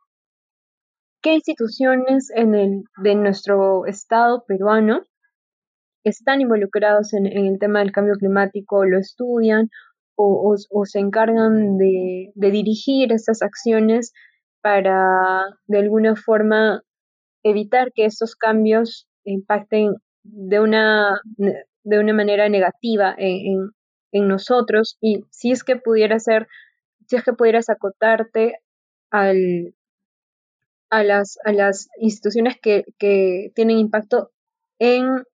¿qué 1.23 1.35
instituciones 1.35 2.31
en 2.35 2.55
el, 2.55 2.85
de 3.03 3.15
nuestro 3.15 3.87
Estado 3.87 4.45
peruano 4.47 5.03
están 6.05 6.41
involucrados 6.41 7.15
en, 7.15 7.27
el 7.27 7.59
tema 7.59 7.81
del 7.81 7.93
cambio 7.93 8.15
climático, 8.15 8.85
lo 8.85 8.99
estudian 8.99 9.71
o, 10.15 10.57
se 10.85 10.99
encargan 10.99 11.79
de, 11.79 12.33
dirigir 12.35 13.13
estas 13.13 13.43
acciones 13.43 14.13
para 14.63 15.45
de 15.67 15.79
alguna 15.79 16.17
forma 16.17 16.83
evitar 17.43 17.93
que 17.93 18.05
estos 18.07 18.37
cambios 18.37 19.09
impacten 19.25 19.97
de 20.23 20.61
una, 20.61 21.21
de 21.37 21.99
una 21.99 22.15
manera 22.15 22.49
negativa 22.49 23.15
en, 23.19 23.73
nosotros 24.15 24.99
y 25.01 25.25
si 25.31 25.53
es 25.53 25.65
que 25.65 25.77
pudiera 25.77 26.19
ser, 26.19 26.47
si 27.07 27.17
es 27.17 27.25
que 27.25 27.33
pudieras 27.33 27.71
acotarte 27.71 28.59
al, 29.11 29.75
a, 30.91 31.03
las, 31.03 31.39
a 31.47 31.53
las 31.53 31.89
instituciones 31.97 32.57
que, 32.61 32.85
que 32.99 33.53
tienen 33.55 33.79
impacto 33.79 34.31
en 34.79 35.25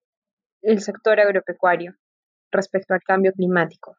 el 0.61 0.79
sector 0.79 1.19
agropecuario 1.19 1.95
respecto 2.51 2.93
al 2.93 3.01
cambio 3.01 3.33
climático? 3.33 3.97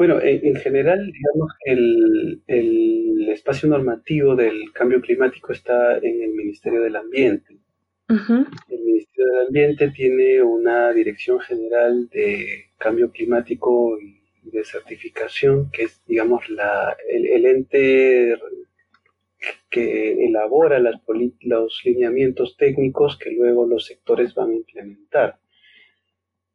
Bueno, 0.00 0.18
en, 0.22 0.56
general, 0.56 1.12
digamos, 1.12 1.52
el, 1.62 2.42
el, 2.46 3.28
espacio 3.28 3.68
normativo 3.68 4.34
del 4.34 4.72
cambio 4.72 5.02
climático 5.02 5.52
está 5.52 5.98
en 5.98 6.22
el 6.22 6.30
Ministerio 6.30 6.80
del 6.80 6.96
Ambiente. 6.96 7.58
El 8.08 8.80
Ministerio 8.82 9.26
del 9.30 9.46
Ambiente 9.48 9.90
tiene 9.90 10.42
una 10.42 10.90
dirección 10.94 11.38
general 11.40 12.08
de 12.08 12.70
cambio 12.78 13.10
climático 13.10 13.98
y 14.00 14.50
de 14.50 14.64
certificación, 14.64 15.70
que 15.70 15.82
es, 15.82 16.02
digamos, 16.06 16.48
la, 16.48 16.96
el, 17.06 17.26
el 17.26 17.44
ente 17.44 18.38
que 19.68 20.24
elabora 20.24 20.78
las, 20.78 20.94
los 21.42 21.82
lineamientos 21.84 22.56
técnicos 22.56 23.18
que 23.18 23.32
luego 23.32 23.66
los 23.66 23.84
sectores 23.84 24.34
van 24.34 24.52
a 24.52 24.54
implementar. 24.54 25.38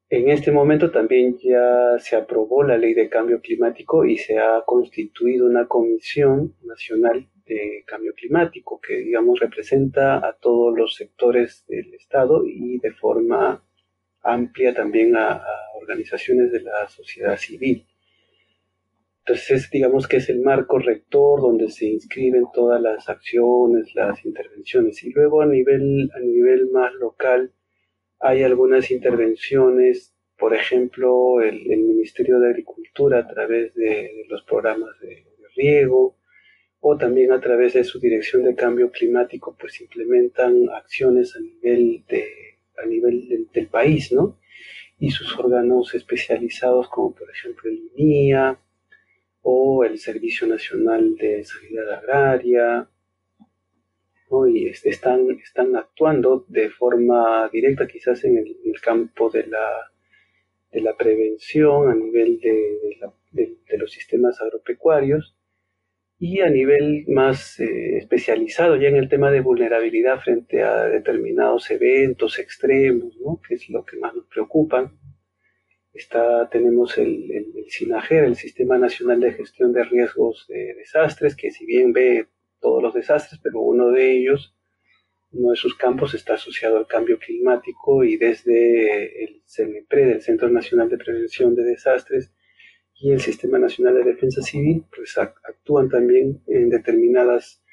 En 0.09 0.29
este 0.29 0.51
momento 0.51 0.91
también 0.91 1.37
ya 1.39 1.97
se 1.97 2.15
aprobó 2.15 2.63
la 2.63 2.77
ley 2.77 2.93
de 2.93 3.09
cambio 3.09 3.41
climático 3.41 4.05
y 4.05 4.17
se 4.17 4.37
ha 4.37 4.61
constituido 4.63 5.47
una 5.47 5.67
comisión 5.67 6.55
nacional 6.63 7.27
de 7.45 7.83
cambio 7.87 8.13
climático 8.13 8.79
que, 8.79 8.97
digamos, 8.97 9.39
representa 9.39 10.17
a 10.17 10.33
todos 10.33 10.77
los 10.77 10.95
sectores 10.95 11.65
del 11.67 11.91
Estado 11.95 12.43
y 12.45 12.77
de 12.77 12.91
forma 12.91 13.63
amplia 14.21 14.75
también 14.75 15.15
a 15.17 15.43
organizaciones 15.75 16.51
de 16.51 16.61
la 16.61 16.87
sociedad 16.87 17.37
civil. 17.37 17.87
Entonces, 19.27 19.71
digamos 19.71 20.07
que 20.07 20.17
es 20.17 20.29
el 20.29 20.41
marco 20.41 20.77
rector 20.77 21.41
donde 21.41 21.71
se 21.71 21.85
inscriben 21.85 22.45
todas 22.53 22.79
las 22.79 23.09
acciones, 23.09 23.95
las 23.95 24.23
intervenciones. 24.23 25.03
Y 25.03 25.11
luego 25.11 25.41
a 25.41 25.47
nivel, 25.47 26.11
a 26.13 26.19
nivel 26.19 26.69
más 26.69 26.93
local 26.93 27.51
hay 28.19 28.43
algunas 28.43 28.91
intervenciones, 28.91 30.15
por 30.37 30.53
ejemplo, 30.53 31.41
el, 31.41 31.65
Ministerio 31.65 32.39
de 32.39 32.49
Agricultura 32.49 33.19
a 33.19 33.27
través 33.27 33.73
de, 33.73 34.25
los 34.29 34.43
programas 34.43 34.89
de, 35.01 35.25
riego 35.55 36.17
o 36.81 36.97
también 36.97 37.31
a 37.31 37.39
través 37.39 37.73
de 37.73 37.83
su 37.85 37.99
dirección 37.99 38.43
de 38.43 38.55
cambio 38.55 38.91
climático, 38.91 39.55
pues 39.57 39.79
implementan 39.79 40.69
acciones 40.69 41.33
a 41.35 41.39
nivel, 41.39 42.03
de, 42.09 42.25
a 42.77 42.85
nivel 42.85 43.47
del, 43.53 43.67
país, 43.67 44.11
¿no? 44.11 44.37
Y 44.99 45.11
sus 45.11 45.37
órganos 45.39 45.95
especializados 45.95 46.89
como 46.89 47.15
por 47.15 47.29
ejemplo 47.29 47.69
el 47.69 47.89
INIA, 47.95 48.59
o 49.47 49.83
el 49.83 49.99
Servicio 49.99 50.47
Nacional 50.47 51.15
de 51.17 51.43
Sanidad 51.43 51.93
Agraria, 51.93 52.89
y 54.47 54.67
están, 54.67 55.29
están 55.41 55.75
actuando 55.75 56.45
de 56.47 56.69
forma 56.69 57.49
directa 57.51 57.87
quizás 57.87 58.23
en 58.23 58.37
el, 58.37 58.81
campo 58.81 59.29
de 59.29 59.47
la, 59.47 59.91
de 60.71 60.81
la 60.81 60.95
prevención 60.95 61.89
a 61.89 61.95
nivel 61.95 62.39
de, 62.39 63.77
los 63.77 63.91
sistemas 63.91 64.41
agropecuarios 64.41 65.35
y 66.17 66.39
a 66.39 66.49
nivel 66.49 67.05
más 67.07 67.59
eh, 67.59 67.97
especializado 67.97 68.77
ya 68.77 68.87
en 68.87 68.95
el 68.95 69.09
tema 69.09 69.31
de 69.31 69.41
vulnerabilidad 69.41 70.21
frente 70.21 70.63
a 70.63 70.85
determinados 70.85 71.69
eventos 71.71 72.39
extremos, 72.39 73.17
¿no? 73.17 73.41
que 73.45 73.55
es 73.55 73.69
lo 73.69 73.83
que 73.83 73.97
más 73.97 74.15
nos 74.15 74.25
preocupa. 74.27 74.91
Está, 75.93 76.49
tenemos 76.49 76.97
el, 76.97 77.31
el, 77.31 77.57
el 77.57 77.69
SINAGER, 77.69 78.23
el 78.23 78.35
Sistema 78.35 78.77
Nacional 78.77 79.19
de 79.19 79.33
Gestión 79.33 79.73
de 79.73 79.83
Riesgos 79.83 80.45
de 80.47 80.73
Desastres, 80.75 81.35
que 81.35 81.51
si 81.51 81.65
bien 81.65 81.91
ve 81.91 82.27
todos 82.65 82.81
los 82.81 82.95
desastres, 82.95 83.39
pero 83.43 83.59
uno 83.59 83.91
de 83.91 84.17
ellos, 84.17 84.55
uno 85.31 85.51
de 85.51 85.55
sus 85.55 85.75
campos 85.75 86.15
está 86.15 86.33
asociado 86.33 86.79
al 86.79 86.87
cambio 86.87 87.19
climático 87.19 88.03
y 88.03 88.17
desde 88.17 89.23
el 89.23 89.43
CNPRE, 89.45 90.05
del 90.05 90.21
Centro 90.23 90.49
Nacional 90.49 90.89
de 90.89 90.97
Prevención 90.97 91.53
de 91.53 91.63
Desastres, 91.63 92.31
y 92.95 93.11
el 93.11 93.19
Sistema 93.21 93.59
Nacional 93.59 93.93
de 93.93 94.03
Defensa 94.03 94.41
Civil, 94.41 94.83
pues 94.95 95.15
actúan 95.15 95.89
también 95.89 96.41
en 96.47 96.69
determinadas 96.69 97.63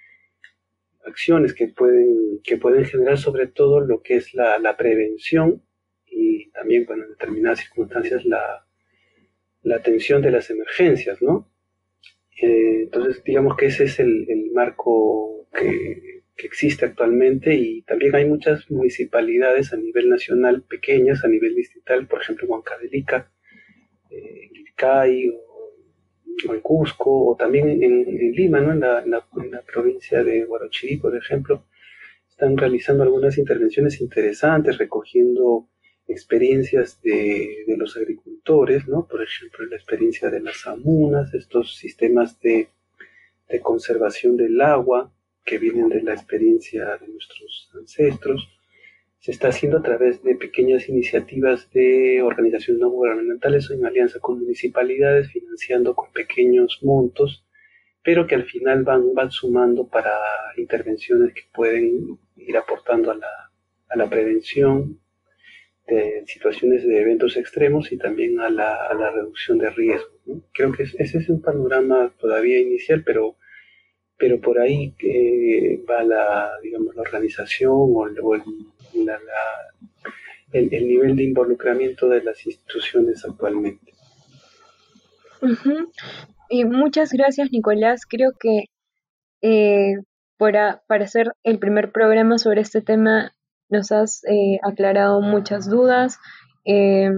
acciones 1.07 1.55
que 1.55 1.69
pueden, 1.69 2.41
que 2.45 2.59
pueden 2.59 2.85
generar 2.85 3.17
sobre 3.17 3.47
todo 3.47 3.81
lo 3.81 4.03
que 4.03 4.17
es 4.17 4.35
la, 4.35 4.77
prevención 4.77 5.63
y 6.05 6.51
también, 6.51 6.85
bueno, 6.85 7.05
en 7.05 7.11
determinadas 7.11 7.61
circunstancias 7.61 8.27
la 8.27 9.77
atención 9.77 10.21
de 10.21 10.33
las 10.33 10.51
emergencias, 10.51 11.23
¿no? 11.23 11.52
Eh, 12.43 12.83
entonces, 12.83 13.23
digamos 13.25 13.57
que 13.57 13.67
ese 13.67 13.85
es 13.85 14.01
el, 14.01 14.27
el 14.29 14.51
marco 14.53 15.47
que, 15.53 16.13
existe 16.45 16.85
actualmente 16.87 17.55
y 17.55 17.83
también 17.83 18.17
hay 18.17 18.27
muchas 18.27 18.69
municipalidades 18.69 19.73
a 19.73 19.77
nivel 19.77 20.09
nacional 20.09 20.65
pequeñas, 20.65 21.23
a 21.23 21.29
nivel 21.29 21.55
distrital, 21.55 22.09
por 22.09 22.21
ejemplo, 22.21 22.49
Huancavelica, 22.49 23.31
eh, 24.11 24.51
o, 26.49 26.53
en 26.53 26.61
Cusco, 26.61 27.29
o 27.29 27.37
también 27.37 27.81
en, 27.81 28.33
Lima, 28.33 28.61
¿no? 28.61 28.73
en, 28.73 28.81
la, 28.81 29.05
en, 29.05 29.51
la, 29.53 29.63
provincia 29.63 30.25
de 30.25 30.45
Huarochirí, 30.45 30.97
por 30.97 31.17
ejemplo, 31.17 31.65
están 32.29 32.57
realizando 32.57 33.05
algunas 33.05 33.39
intervenciones 33.39 34.01
interesantes, 34.01 34.79
recogiendo 34.79 35.69
experiencias 36.13 37.01
de, 37.03 37.65
de, 37.67 37.77
los 37.77 37.97
agricultores, 37.97 38.87
¿no? 38.87 39.07
Por 39.07 39.23
ejemplo, 39.23 39.67
la 39.67 39.77
experiencia 39.77 40.31
de 40.31 40.41
las 40.41 40.67
amunas, 40.67 41.35
estos 41.35 41.77
sistemas 41.77 42.41
de, 42.41 42.69
de, 43.49 43.61
conservación 43.61 44.37
del 44.37 44.61
agua 44.61 45.13
que 45.45 45.59
vienen 45.59 45.89
de 45.89 46.03
la 46.03 46.15
experiencia 46.15 46.97
de 46.99 47.09
nuestros 47.09 47.71
ancestros, 47.75 48.49
se 49.19 49.31
está 49.31 49.49
haciendo 49.49 49.79
a 49.79 49.83
través 49.83 50.23
de 50.23 50.35
pequeñas 50.35 50.89
iniciativas 50.89 51.71
de 51.71 52.23
organizaciones 52.23 52.81
no 52.81 52.91
gubernamentales 52.91 53.71
o 53.71 53.75
en 53.75 53.87
alianza 53.87 54.19
con 54.19 54.41
municipalidades, 54.41 55.31
financiando 55.31 55.95
con 55.95 56.13
pequeños 56.13 56.81
montos, 56.83 57.45
pero 58.03 58.27
que 58.27 58.35
al 58.35 58.45
final 58.45 58.83
van, 58.83 59.15
van 59.15 59.31
sumando 59.31 59.87
para 59.87 60.13
intervenciones 60.57 61.35
que 61.35 61.43
pueden 61.53 62.19
ir 62.37 62.57
aportando 62.57 63.13
a 63.13 63.15
la, 63.15 63.53
a 63.89 63.97
la 63.97 64.09
prevención 64.09 64.99
de 65.95 66.25
situaciones 66.27 66.85
de 66.87 67.01
eventos 67.01 67.37
extremos 67.37 67.93
y 67.93 67.99
también 67.99 68.41
a 68.41 68.51
la, 68.51 69.11
reducción 69.15 69.59
de 69.59 69.71
riesgos. 69.71 70.21
¿no? 70.27 70.43
Creo 70.53 70.73
que 70.73 70.85
ese 70.85 71.19
es 71.19 71.29
un 71.29 71.41
panorama 71.43 72.13
todavía 72.19 72.61
inicial, 72.61 73.03
pero 73.05 73.37
pero 74.23 74.41
por 74.41 74.61
ahí 74.61 74.95
eh, 75.01 75.85
va 75.91 76.05
la, 76.05 76.53
digamos, 76.63 76.95
la 76.95 77.03
organización 77.03 77.73
o, 77.73 78.07
el, 78.07 78.15
el, 80.53 80.73
el, 80.73 80.87
nivel 80.87 81.17
de 81.17 81.25
involucramiento 81.25 82.09
de 82.09 82.23
las 82.23 82.47
instituciones 82.47 83.25
actualmente. 83.25 83.93
Y 86.49 86.65
muchas 86.65 87.13
gracias, 87.13 87.51
Nicolás. 87.51 88.03
Creo 88.09 88.31
que 88.39 88.67
eh, 89.41 89.97
para, 90.37 90.85
para 90.87 91.05
hacer 91.05 91.33
el 91.43 91.59
primer 91.59 91.91
programa 91.91 92.39
sobre 92.39 92.61
este 92.61 92.81
tema 92.81 93.35
nos 93.73 93.91
has 93.91 94.23
eh, 94.25 94.59
aclarado 94.63 95.21
muchas 95.23 95.69
dudas, 95.69 96.19
eh, 96.65 97.09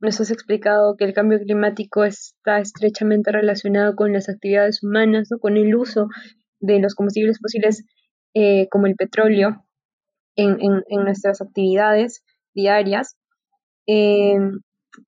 nos 0.00 0.20
has 0.20 0.30
explicado 0.30 0.96
que 0.96 1.04
el 1.04 1.12
cambio 1.12 1.38
climático 1.38 2.02
está 2.02 2.60
estrechamente 2.60 3.30
relacionado 3.30 3.94
con 3.94 4.12
las 4.12 4.28
actividades 4.28 4.82
humanas, 4.82 5.28
¿no? 5.30 5.38
con 5.38 5.56
el 5.56 5.74
uso 5.74 6.08
de 6.60 6.80
los 6.80 6.94
combustibles 6.94 7.38
fósiles 7.40 7.84
eh, 8.34 8.68
como 8.70 8.86
el 8.86 8.96
petróleo 8.96 9.64
en, 10.34 10.56
en, 10.60 10.82
en, 10.88 11.04
nuestras 11.04 11.42
actividades 11.42 12.22
diarias, 12.54 13.16
que, 13.86 14.38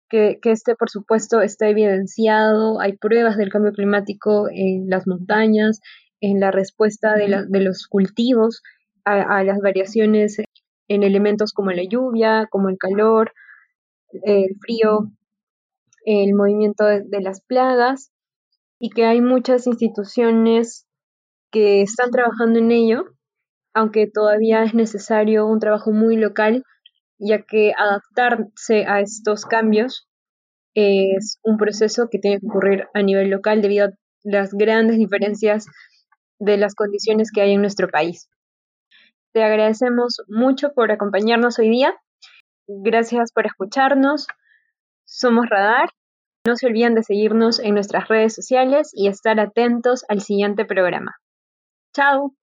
que, 0.09 0.51
este 0.51 0.75
por 0.75 0.91
supuesto 0.91 1.41
está 1.41 1.69
evidenciado, 1.69 2.81
hay 2.81 2.97
pruebas 2.97 3.37
del 3.37 3.51
cambio 3.51 3.73
climático 3.73 4.49
en 4.51 4.89
las 4.89 5.07
montañas, 5.07 5.81
en 6.21 6.41
la 6.41 6.51
respuesta 6.51 7.15
de, 7.15 7.29
la, 7.29 7.45
de 7.47 7.61
los 7.61 7.87
cultivos 7.87 8.63
a, 9.05 9.39
a, 9.39 9.45
las 9.45 9.61
variaciones 9.61 10.41
en 10.90 11.05
elementos 11.05 11.53
como 11.53 11.70
la 11.70 11.85
lluvia, 11.85 12.48
como 12.50 12.68
el 12.68 12.76
calor, 12.76 13.33
el 14.24 14.57
frío, 14.61 15.12
el 16.05 16.35
movimiento 16.35 16.85
de, 16.85 17.20
las 17.20 17.42
plagas, 17.42 18.11
y 18.81 18.90
que 18.90 19.05
hay 19.05 19.20
muchas 19.20 19.68
instituciones 19.68 20.88
que 21.53 21.83
están 21.83 22.11
trabajando 22.11 22.59
en 22.59 22.72
ello, 22.72 23.05
aunque 23.72 24.09
todavía 24.09 24.64
es 24.64 24.74
necesario 24.74 25.46
un 25.46 25.61
trabajo 25.61 25.92
muy 25.92 26.16
local, 26.16 26.64
ya 27.18 27.42
que 27.42 27.72
adaptarse 27.79 28.85
a 28.87 29.00
estos 29.00 29.44
cambios 29.44 30.09
es 30.74 31.38
un 31.44 31.57
proceso 31.57 32.09
que 32.11 32.18
tiene 32.18 32.40
que 32.40 32.46
ocurrir 32.48 32.88
a 32.94 33.03
nivel 33.03 33.31
local 33.31 33.62
debido 33.62 33.87
a 33.87 33.90
las 34.24 34.55
grandes 34.55 34.96
diferencias 34.96 35.66
de 36.40 36.57
las 36.57 36.74
condiciones 36.74 37.31
que 37.31 37.42
hay 37.42 37.53
en 37.53 37.61
nuestro 37.61 37.88
país. 37.88 38.29
Te 39.33 39.45
agradecemos 39.45 40.23
mucho 40.29 40.73
por 40.73 40.90
acompañarnos 40.90 41.59
hoy 41.59 41.71
día. 41.71 41.95
Gracias 42.66 43.33
por 43.33 43.47
escucharnos. 43.47 44.27
Somos 45.07 45.49
Radar. 45.49 45.90
No 46.47 46.57
se 46.57 46.66
olviden 46.66 46.95
de 46.95 47.03
seguirnos 47.03 47.61
en 47.61 47.75
nuestras 47.75 48.09
redes 48.09 48.35
sociales 48.35 48.90
y 48.95 49.09
estar 49.09 49.38
atentos 49.38 50.05
al 50.09 50.21
siguiente 50.21 50.64
programa. 50.64 51.16
Chao. 51.95 52.35